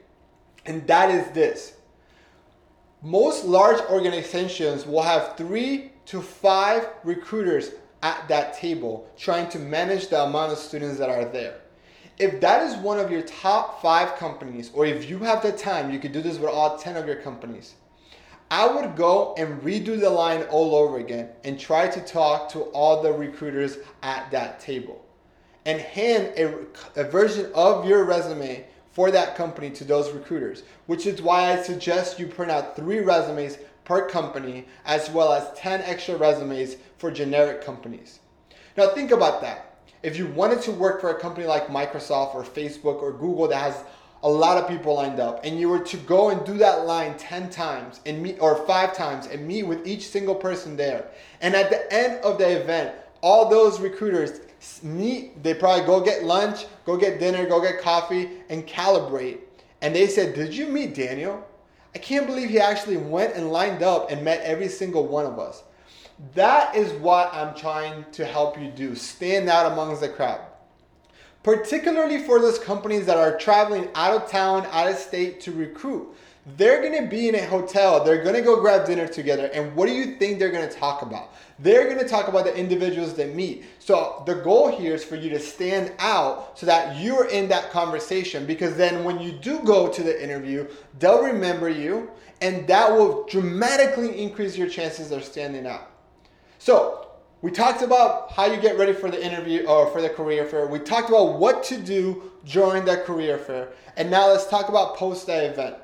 And 0.67 0.87
that 0.87 1.11
is 1.11 1.31
this. 1.33 1.75
Most 3.03 3.45
large 3.45 3.81
organizations 3.91 4.87
will 4.87 5.03
have 5.03 5.37
3 5.37 5.91
to 6.07 6.21
5 6.21 6.89
recruiters 7.05 7.71
at 8.03 8.29
that 8.29 8.55
table 8.55 9.09
trying 9.17 9.49
to 9.51 9.59
manage 9.59 10.09
the 10.09 10.23
amount 10.23 10.53
of 10.53 10.59
students 10.59 10.99
that 10.99 11.09
are 11.09 11.25
there 11.25 11.62
if 12.19 12.41
that 12.41 12.63
is 12.63 12.77
one 12.77 12.99
of 12.99 13.11
your 13.11 13.23
top 13.23 13.81
five 13.81 14.17
companies, 14.17 14.71
or 14.75 14.85
if 14.87 15.09
you 15.09 15.19
have 15.21 15.43
the 15.43 15.53
time, 15.53 15.91
you 15.91 15.99
could 15.99 16.13
do 16.13 16.21
this 16.21 16.39
with 16.39 16.51
all 16.51 16.79
10 16.79 16.97
of 16.97 17.07
your 17.07 17.17
companies. 17.17 17.75
I 18.51 18.67
would 18.67 18.97
go 18.97 19.35
and 19.39 19.63
redo 19.63 19.99
the 19.99 20.11
line 20.11 20.43
all 20.45 20.75
over 20.75 20.99
again 20.99 21.31
and 21.43 21.59
try 21.59 21.89
to 21.89 22.01
talk 22.03 22.51
to 22.51 22.61
all 22.73 23.03
the 23.03 23.13
recruiters 23.13 23.79
at 24.03 24.31
that 24.31 24.61
table 24.61 25.03
and 25.65 25.81
hand 25.81 26.33
a, 26.37 26.67
a 27.01 27.05
version 27.05 27.51
of 27.55 27.87
your 27.87 28.05
resume 28.05 28.67
for 28.91 29.11
that 29.11 29.37
company 29.37 29.71
to 29.71 29.85
those 29.85 30.11
recruiters, 30.11 30.65
which 30.87 31.07
is 31.07 31.23
why 31.23 31.53
I 31.53 31.63
suggest 31.63 32.19
you 32.19 32.27
print 32.27 32.51
out 32.51 32.77
three 32.77 33.01
resumes 33.01 33.57
per 33.85 34.07
company 34.07 34.67
as 34.85 35.09
well 35.11 35.33
as 35.33 35.57
10 35.59 35.81
extra 35.83 36.17
resumes 36.17 36.77
for 36.99 37.11
generic 37.11 37.65
companies. 37.65 38.21
Now, 38.77 38.89
think 38.89 39.13
about 39.13 39.41
that 39.41 39.72
if 40.03 40.17
you 40.17 40.27
wanted 40.27 40.61
to 40.63 40.73
work 40.73 41.01
for 41.01 41.11
a 41.11 41.21
company 41.21 41.47
like 41.47 41.69
Microsoft 41.69 42.35
or 42.35 42.43
Facebook 42.43 43.03
or 43.03 43.13
Google 43.13 43.47
that 43.49 43.59
has 43.59 43.85
a 44.25 44.29
lot 44.29 44.57
of 44.57 44.69
people 44.69 44.95
lined 44.95 45.19
up 45.19 45.45
and 45.45 45.59
you 45.59 45.69
were 45.69 45.81
to 45.81 45.97
go 45.99 46.31
and 46.31 46.45
do 46.47 46.57
that 46.59 46.87
line 46.87 47.17
10 47.19 47.51
times 47.51 48.01
and 48.07 48.23
meet 48.23 48.39
or 48.41 48.65
5 48.67 48.97
times 48.97 49.27
and 49.27 49.47
meet 49.47 49.65
with 49.65 49.87
each 49.87 50.09
single 50.09 50.35
person 50.35 50.77
there 50.77 51.07
and 51.41 51.55
at 51.55 51.71
the 51.71 51.93
end 51.93 52.23
of 52.25 52.39
the 52.39 52.61
event 52.61 52.95
all 53.21 53.49
those 53.49 53.81
recruiters 53.81 54.41
meet 54.83 55.43
they 55.43 55.55
probably 55.55 55.85
go 55.85 56.01
get 56.01 56.23
lunch 56.23 56.67
go 56.87 56.97
get 56.97 57.19
dinner 57.19 57.47
go 57.47 57.61
get 57.61 57.81
coffee 57.81 58.29
and 58.49 58.67
calibrate. 58.67 59.39
And 59.81 59.95
they 59.95 60.07
said 60.07 60.35
did 60.35 60.55
you 60.55 60.67
meet 60.69 60.95
Daniel? 60.95 61.45
I 61.95 61.99
can't 61.99 62.27
believe 62.27 62.49
he 62.49 62.61
actually 62.61 62.97
went 62.97 63.35
and 63.35 63.53
lined 63.53 63.83
up 63.83 64.11
and 64.11 64.25
met 64.25 64.41
every 64.43 64.69
single 64.69 65.07
one 65.07 65.27
of 65.27 65.39
us 65.39 65.65
that 66.35 66.77
is 66.77 66.93
what 66.95 67.33
I'm 67.35 67.55
trying 67.55 68.05
to 68.13 68.25
help 68.25 68.59
you 68.59 68.71
do. 68.71 68.95
Stand 68.95 69.49
out 69.49 69.73
amongst 69.73 70.01
the 70.01 70.09
crowd. 70.09 70.41
Particularly 71.43 72.19
for 72.19 72.41
those 72.41 72.59
companies 72.59 73.07
that 73.07 73.17
are 73.17 73.37
traveling 73.37 73.89
out 73.95 74.15
of 74.15 74.31
town, 74.31 74.67
out 74.71 74.89
of 74.89 74.97
state 74.97 75.41
to 75.41 75.53
recruit. 75.53 76.09
They're 76.57 76.83
gonna 76.83 77.09
be 77.09 77.29
in 77.29 77.37
a 77.37 77.45
hotel, 77.45 78.03
they're 78.03 78.23
gonna 78.25 78.41
go 78.41 78.61
grab 78.61 78.85
dinner 78.85 79.07
together, 79.07 79.47
and 79.53 79.77
what 79.77 79.87
do 79.87 79.93
you 79.93 80.17
think 80.17 80.39
they're 80.39 80.51
gonna 80.51 80.71
talk 80.71 81.03
about? 81.03 81.35
They're 81.61 81.89
gonna 81.89 82.09
talk 82.09 82.27
about 82.27 82.45
the 82.45 82.57
individuals 82.57 83.15
they 83.15 83.33
meet. 83.33 83.65
So 83.79 84.25
the 84.27 84.35
goal 84.35 84.69
here 84.69 84.95
is 84.95 85.05
for 85.05 85.15
you 85.15 85.31
to 85.31 85.39
stand 85.39 85.93
out 86.01 86.59
so 86.59 86.67
that 86.67 87.01
you're 87.01 87.29
in 87.29 87.49
that 87.49 87.71
conversation 87.71 88.45
because 88.45 88.77
then 88.77 89.05
when 89.05 89.21
you 89.21 89.31
do 89.31 89.61
go 89.61 89.89
to 89.89 90.03
the 90.03 90.23
interview, 90.23 90.67
they'll 90.99 91.23
remember 91.23 91.69
you 91.69 92.11
and 92.41 92.67
that 92.67 92.91
will 92.91 93.25
dramatically 93.27 94.21
increase 94.21 94.57
your 94.57 94.69
chances 94.69 95.13
of 95.13 95.23
standing 95.23 95.65
out. 95.65 95.92
So, 96.65 97.09
we 97.41 97.51
talked 97.51 97.83
about 97.83 98.31
how 98.31 98.45
you 98.45 98.57
get 98.57 98.79
ready 98.79 98.93
for 98.93 99.11
the 99.11 99.21
interview 99.21 99.67
or 99.67 99.91
for 99.91 100.01
the 100.01 100.09
career 100.09 100.45
fair. 100.45 100.69
We 100.69 100.79
talked 100.79 101.09
about 101.09 101.41
what 101.41 101.65
to 101.65 101.77
do 101.77 102.31
during 102.45 102.85
that 102.85 103.05
career 103.05 103.37
fair. 103.37 103.71
And 103.97 104.09
now 104.13 104.29
let's 104.29 104.47
talk 104.47 104.69
about 104.69 104.95
post 104.95 105.27
that 105.27 105.43
event. 105.43 105.75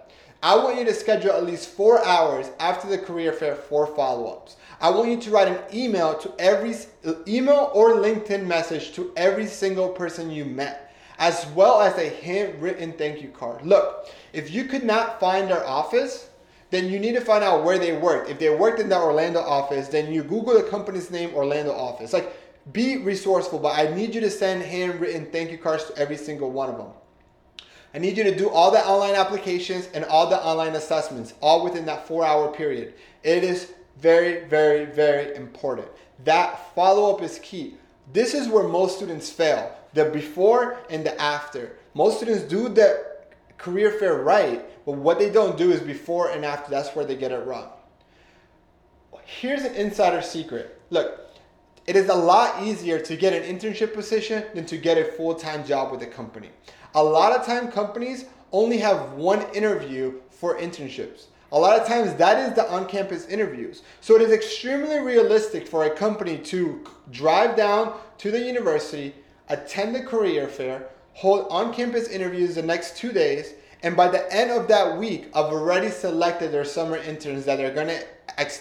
I 0.41 0.55
want 0.55 0.79
you 0.79 0.85
to 0.85 0.95
schedule 0.95 1.33
at 1.33 1.45
least 1.45 1.71
four 1.71 2.01
hours 2.05 2.53
after 2.61 2.89
the 2.89 2.97
career 2.97 3.33
fair 3.33 3.57
for 3.57 3.89
follow 3.89 4.29
ups. 4.29 4.55
I 4.81 4.91
want 4.91 5.11
you 5.11 5.21
to 5.21 5.31
write 5.33 5.49
an 5.49 5.59
email 5.77 6.17
to 6.17 6.33
every 6.39 6.77
uh, 7.05 7.15
email 7.27 7.73
or 7.75 7.95
LinkedIn 7.97 8.47
message 8.47 8.93
to 8.93 9.13
every 9.17 9.49
single 9.49 9.89
person 9.89 10.31
you 10.31 10.45
met, 10.45 10.95
as 11.19 11.45
well 11.57 11.81
as 11.81 11.99
a 11.99 12.09
handwritten 12.23 12.93
thank 12.93 13.21
you 13.21 13.31
card. 13.31 13.67
Look, 13.67 14.11
if 14.33 14.53
you 14.53 14.67
could 14.67 14.85
not 14.85 15.19
find 15.19 15.51
their 15.51 15.67
office, 15.67 16.28
then 16.71 16.91
you 16.91 16.99
need 16.99 17.15
to 17.15 17.21
find 17.21 17.43
out 17.43 17.65
where 17.65 17.79
they 17.79 17.97
worked. 17.97 18.31
If 18.31 18.39
they 18.39 18.55
worked 18.55 18.81
in 18.81 18.89
the 18.89 18.99
Orlando 18.99 19.41
office, 19.41 19.89
then 19.89 20.13
you 20.13 20.23
Google 20.23 20.55
the 20.55 20.69
company's 20.69 21.11
name, 21.11 21.35
Orlando 21.35 21.73
office. 21.73 22.13
Like, 22.13 22.37
be 22.73 22.99
resourceful, 22.99 23.59
but 23.59 23.79
I 23.79 23.95
need 23.95 24.15
you 24.15 24.21
to 24.21 24.31
send 24.31 24.63
handwritten 24.63 25.27
thank 25.27 25.51
you 25.51 25.59
cards 25.59 25.85
to 25.85 25.97
every 25.97 26.17
single 26.17 26.51
one 26.51 26.69
of 26.69 26.77
them. 26.77 26.89
I 27.95 27.99
need 27.99 28.19
you 28.19 28.25
to 28.25 28.37
do 28.37 28.51
all 28.51 28.71
the 28.71 28.87
online 28.87 29.15
applications 29.15 29.89
and 29.95 30.05
all 30.05 30.29
the 30.29 30.43
online 30.45 30.75
assessments, 30.75 31.33
all 31.41 31.65
within 31.65 31.87
that 31.87 32.07
four 32.07 32.25
hour 32.25 32.53
period. 32.53 32.95
It 33.23 33.43
is 33.43 33.73
very, 33.99 34.45
very, 34.45 34.85
very 34.85 35.35
important. 35.35 35.89
That 36.25 36.75
follow 36.75 37.15
up 37.15 37.23
is 37.23 37.39
key. 37.43 37.77
This 38.13 38.35
is 38.35 38.49
where 38.49 38.69
most 38.69 38.97
students 38.97 39.31
fail 39.31 39.75
the 39.95 40.07
before 40.07 40.79
and 40.91 41.05
the 41.05 41.19
after. 41.21 41.77
Most 41.95 42.19
students 42.19 42.43
do 42.43 42.69
the 42.69 43.07
career 43.57 43.91
fair 43.93 44.23
right, 44.23 44.65
but 44.89 44.97
what 44.97 45.19
they 45.19 45.29
don't 45.29 45.59
do 45.59 45.71
is 45.71 45.81
before 45.81 46.31
and 46.31 46.47
after, 46.47 46.71
that's 46.71 46.97
where 46.97 47.05
they 47.05 47.15
get 47.15 47.31
it 47.31 47.47
wrong. 47.47 47.69
Here's 49.23 49.61
an 49.61 49.75
insider 49.75 50.23
secret. 50.23 50.81
Look, 50.89 51.29
it 51.87 51.95
is 51.95 52.09
a 52.09 52.15
lot 52.15 52.63
easier 52.63 52.99
to 52.99 53.15
get 53.15 53.35
an 53.35 53.43
internship 53.43 53.93
position 53.93 54.45
than 54.55 54.65
to 54.65 54.79
get 54.79 54.97
a 54.97 55.05
full 55.05 55.35
time 55.35 55.63
job 55.67 55.93
with 55.93 56.01
a 56.01 56.07
company. 56.07 56.49
A 56.95 57.05
lot 57.05 57.39
of 57.39 57.45
time, 57.45 57.71
companies 57.71 58.25
only 58.51 58.79
have 58.79 59.13
one 59.13 59.45
interview 59.53 60.23
for 60.31 60.57
internships. 60.57 61.27
A 61.53 61.59
lot 61.59 61.79
of 61.79 61.87
times 61.87 62.15
that 62.15 62.49
is 62.49 62.55
the 62.55 62.67
on-campus 62.71 63.27
interviews. 63.29 63.83
So 64.01 64.17
it 64.17 64.23
is 64.23 64.33
extremely 64.33 65.01
realistic 65.01 65.69
for 65.69 65.85
a 65.85 65.95
company 65.95 66.39
to 66.45 66.83
drive 67.11 67.59
down 67.59 67.93
to 68.17 68.31
the 68.31 68.41
university, 68.41 69.15
attend 69.51 69.95
the 69.95 70.03
career 70.03 70.49
fair, 70.49 70.89
hold 71.13 71.47
on-campus 71.51 72.09
interviews 72.09 72.55
the 72.55 72.63
next 72.63 72.97
two 72.97 73.13
days, 73.13 73.53
and 73.83 73.97
by 73.97 74.09
the 74.09 74.33
end 74.33 74.51
of 74.51 74.69
that 74.69 74.99
week, 74.99 75.29
I've 75.35 75.53
already 75.53 75.91
selected 75.91 76.53
their 76.53 76.65
summer 76.65 76.97
interns 76.97 77.45
that 77.45 77.57
they're 77.57 77.75
gonna 77.75 78.01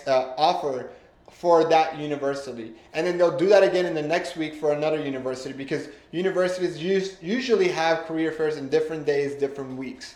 uh, 0.07 0.33
offer 0.37 0.89
for 1.29 1.65
that 1.65 1.97
university. 1.99 2.73
And 2.93 3.05
then 3.05 3.17
they'll 3.17 3.37
do 3.37 3.47
that 3.49 3.63
again 3.63 3.85
in 3.85 3.93
the 3.93 4.01
next 4.01 4.37
week 4.37 4.55
for 4.55 4.73
another 4.73 5.03
university 5.03 5.53
because 5.53 5.89
universities 6.11 6.81
usually 7.21 7.67
have 7.67 8.05
career 8.05 8.31
fairs 8.31 8.57
in 8.57 8.69
different 8.69 9.05
days, 9.05 9.35
different 9.35 9.77
weeks. 9.77 10.15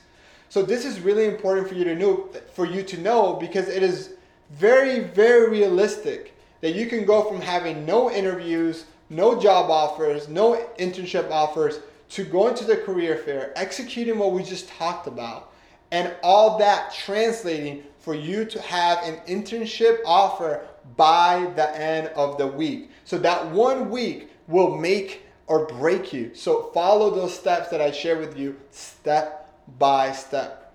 So 0.50 0.64
this 0.64 0.84
is 0.84 1.00
really 1.00 1.26
important 1.26 1.68
for 1.68 1.76
you 1.76 1.84
to 1.86 1.96
know 1.96 2.30
for 2.54 2.66
you 2.66 2.84
to 2.84 3.00
know 3.00 3.34
because 3.34 3.70
it 3.70 3.84
is 3.84 4.16
very 4.50 5.00
very 5.00 5.50
realistic 5.50 6.36
that 6.62 6.76
you 6.76 6.88
can 6.88 7.06
go 7.06 7.24
from 7.24 7.40
having 7.40 7.86
no 7.86 8.12
interviews, 8.12 8.86
no 9.10 9.40
job 9.40 9.70
offers, 9.72 10.28
no 10.28 10.68
internship 10.78 11.32
offers 11.32 11.80
to 12.12 12.24
going 12.26 12.54
to 12.56 12.66
the 12.66 12.78
career 12.78 13.16
fair, 13.16 13.54
executing 13.56 14.20
what 14.20 14.34
we 14.34 14.44
just 14.44 14.68
talked 14.70 15.08
about, 15.08 15.54
and 15.92 16.14
all 16.24 16.58
that 16.58 16.94
translating 16.94 17.84
for 18.00 18.14
you 18.14 18.46
to 18.46 18.62
have 18.62 19.00
an 19.04 19.16
internship 19.28 20.00
offer 20.06 20.66
by 20.98 21.52
the 21.56 21.78
end 21.80 22.08
of 22.10 22.38
the 22.38 22.48
week. 22.48 22.90
So 23.06 23.18
that 23.20 23.50
one 23.52 23.90
week 23.90 24.30
will 24.48 24.78
make 24.78 25.24
or 25.48 25.66
break 25.66 26.12
you. 26.12 26.32
So 26.34 26.72
follow 26.74 27.12
those 27.12 27.38
steps 27.38 27.70
that 27.70 27.82
I 27.82 27.92
share 27.92 28.18
with 28.18 28.38
you 28.38 28.58
step 28.72 29.54
by 29.78 30.12
step. 30.12 30.74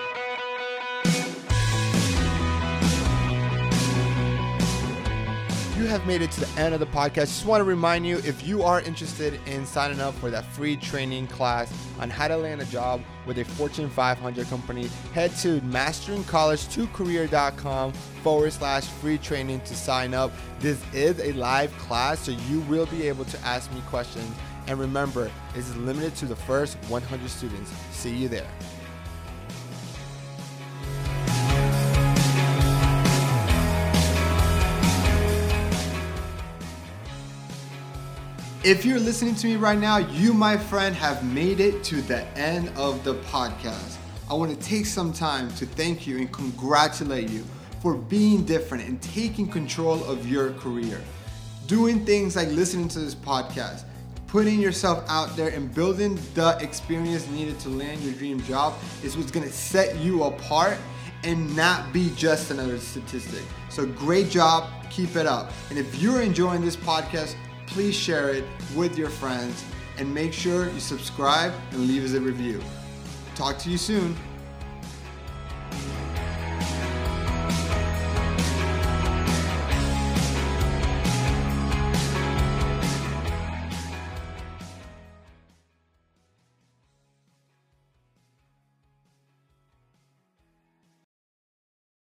Have 5.88 6.07
made 6.07 6.22
it 6.22 6.31
to 6.33 6.40
the 6.40 6.48
end 6.61 6.74
of 6.74 6.81
the 6.81 6.87
podcast, 6.87 7.27
just 7.27 7.46
want 7.46 7.61
to 7.61 7.64
remind 7.64 8.07
you 8.07 8.16
if 8.18 8.46
you 8.46 8.62
are 8.62 8.81
interested 8.83 9.40
in 9.46 9.64
signing 9.66 10.01
up 10.01 10.14
for 10.14 10.31
that 10.31 10.44
free 10.44 10.77
training 10.77 11.27
class 11.27 11.72
on 11.98 12.09
how 12.11 12.29
to 12.29 12.37
land 12.37 12.61
a 12.61 12.66
job 12.66 13.01
with 13.27 13.38
a 13.38 13.44
Fortune 13.44 13.90
500 13.90 14.46
company, 14.48 14.88
head 15.12 15.35
to 15.37 15.61
masteringcollege2career.com 15.62 17.92
forward 17.92 18.53
slash 18.53 18.85
free 18.85 19.18
training 19.18 19.61
to 19.62 19.74
sign 19.74 20.14
up. 20.14 20.31
This 20.61 20.81
is 20.92 21.18
a 21.20 21.33
live 21.33 21.77
class, 21.79 22.20
so 22.20 22.31
you 22.48 22.61
will 22.62 22.87
be 22.87 23.09
able 23.09 23.24
to 23.27 23.38
ask 23.44 23.70
me 23.72 23.83
questions. 23.88 24.33
And 24.66 24.79
remember, 24.79 25.31
this 25.55 25.68
is 25.68 25.77
limited 25.77 26.14
to 26.16 26.27
the 26.27 26.37
first 26.37 26.77
100 26.88 27.31
students. 27.31 27.72
See 27.90 28.14
you 28.14 28.29
there. 28.29 28.46
If 38.68 38.85
you're 38.85 39.00
listening 39.00 39.35
to 39.37 39.46
me 39.46 39.57
right 39.57 39.78
now, 39.78 39.96
you, 39.96 40.35
my 40.35 40.59
friend, 40.59 40.94
have 40.94 41.24
made 41.24 41.59
it 41.59 41.83
to 41.85 42.02
the 42.02 42.26
end 42.38 42.68
of 42.76 43.02
the 43.02 43.14
podcast. 43.14 43.96
I 44.28 44.35
want 44.35 44.50
to 44.50 44.62
take 44.62 44.85
some 44.85 45.11
time 45.11 45.50
to 45.52 45.64
thank 45.64 46.07
you 46.07 46.18
and 46.18 46.31
congratulate 46.31 47.31
you 47.31 47.46
for 47.81 47.94
being 47.94 48.44
different 48.44 48.87
and 48.87 49.00
taking 49.00 49.48
control 49.48 50.04
of 50.04 50.31
your 50.31 50.52
career. 50.52 51.00
Doing 51.66 52.04
things 52.04 52.37
like 52.37 52.48
listening 52.48 52.88
to 52.88 52.98
this 52.98 53.14
podcast, 53.14 53.85
putting 54.26 54.61
yourself 54.61 55.02
out 55.09 55.35
there 55.35 55.48
and 55.48 55.74
building 55.74 56.18
the 56.35 56.59
experience 56.61 57.26
needed 57.28 57.59
to 57.61 57.70
land 57.70 58.02
your 58.02 58.12
dream 58.12 58.38
job 58.42 58.74
is 59.02 59.16
what's 59.16 59.31
going 59.31 59.46
to 59.46 59.52
set 59.52 59.96
you 59.96 60.24
apart 60.24 60.76
and 61.24 61.57
not 61.57 61.90
be 61.90 62.12
just 62.16 62.50
another 62.50 62.78
statistic. 62.78 63.44
So 63.70 63.87
great 63.87 64.28
job, 64.28 64.68
keep 64.90 65.16
it 65.16 65.26
up. 65.26 65.52
And 65.70 65.78
if 65.78 66.02
you're 66.02 66.20
enjoying 66.20 66.61
this 66.61 66.76
podcast, 66.76 67.35
please 67.68 67.94
share 67.94 68.31
it 68.31 68.44
with 68.74 68.98
your 68.98 69.11
friends 69.11 69.64
and 69.98 70.12
make 70.12 70.33
sure 70.33 70.70
you 70.70 70.81
subscribe 70.81 71.52
and 71.72 71.87
leave 71.87 72.04
us 72.04 72.14
a 72.14 72.20
review. 72.20 72.61
Talk 73.35 73.59
to 73.59 73.70
you 73.70 73.78
soon. 73.78 74.16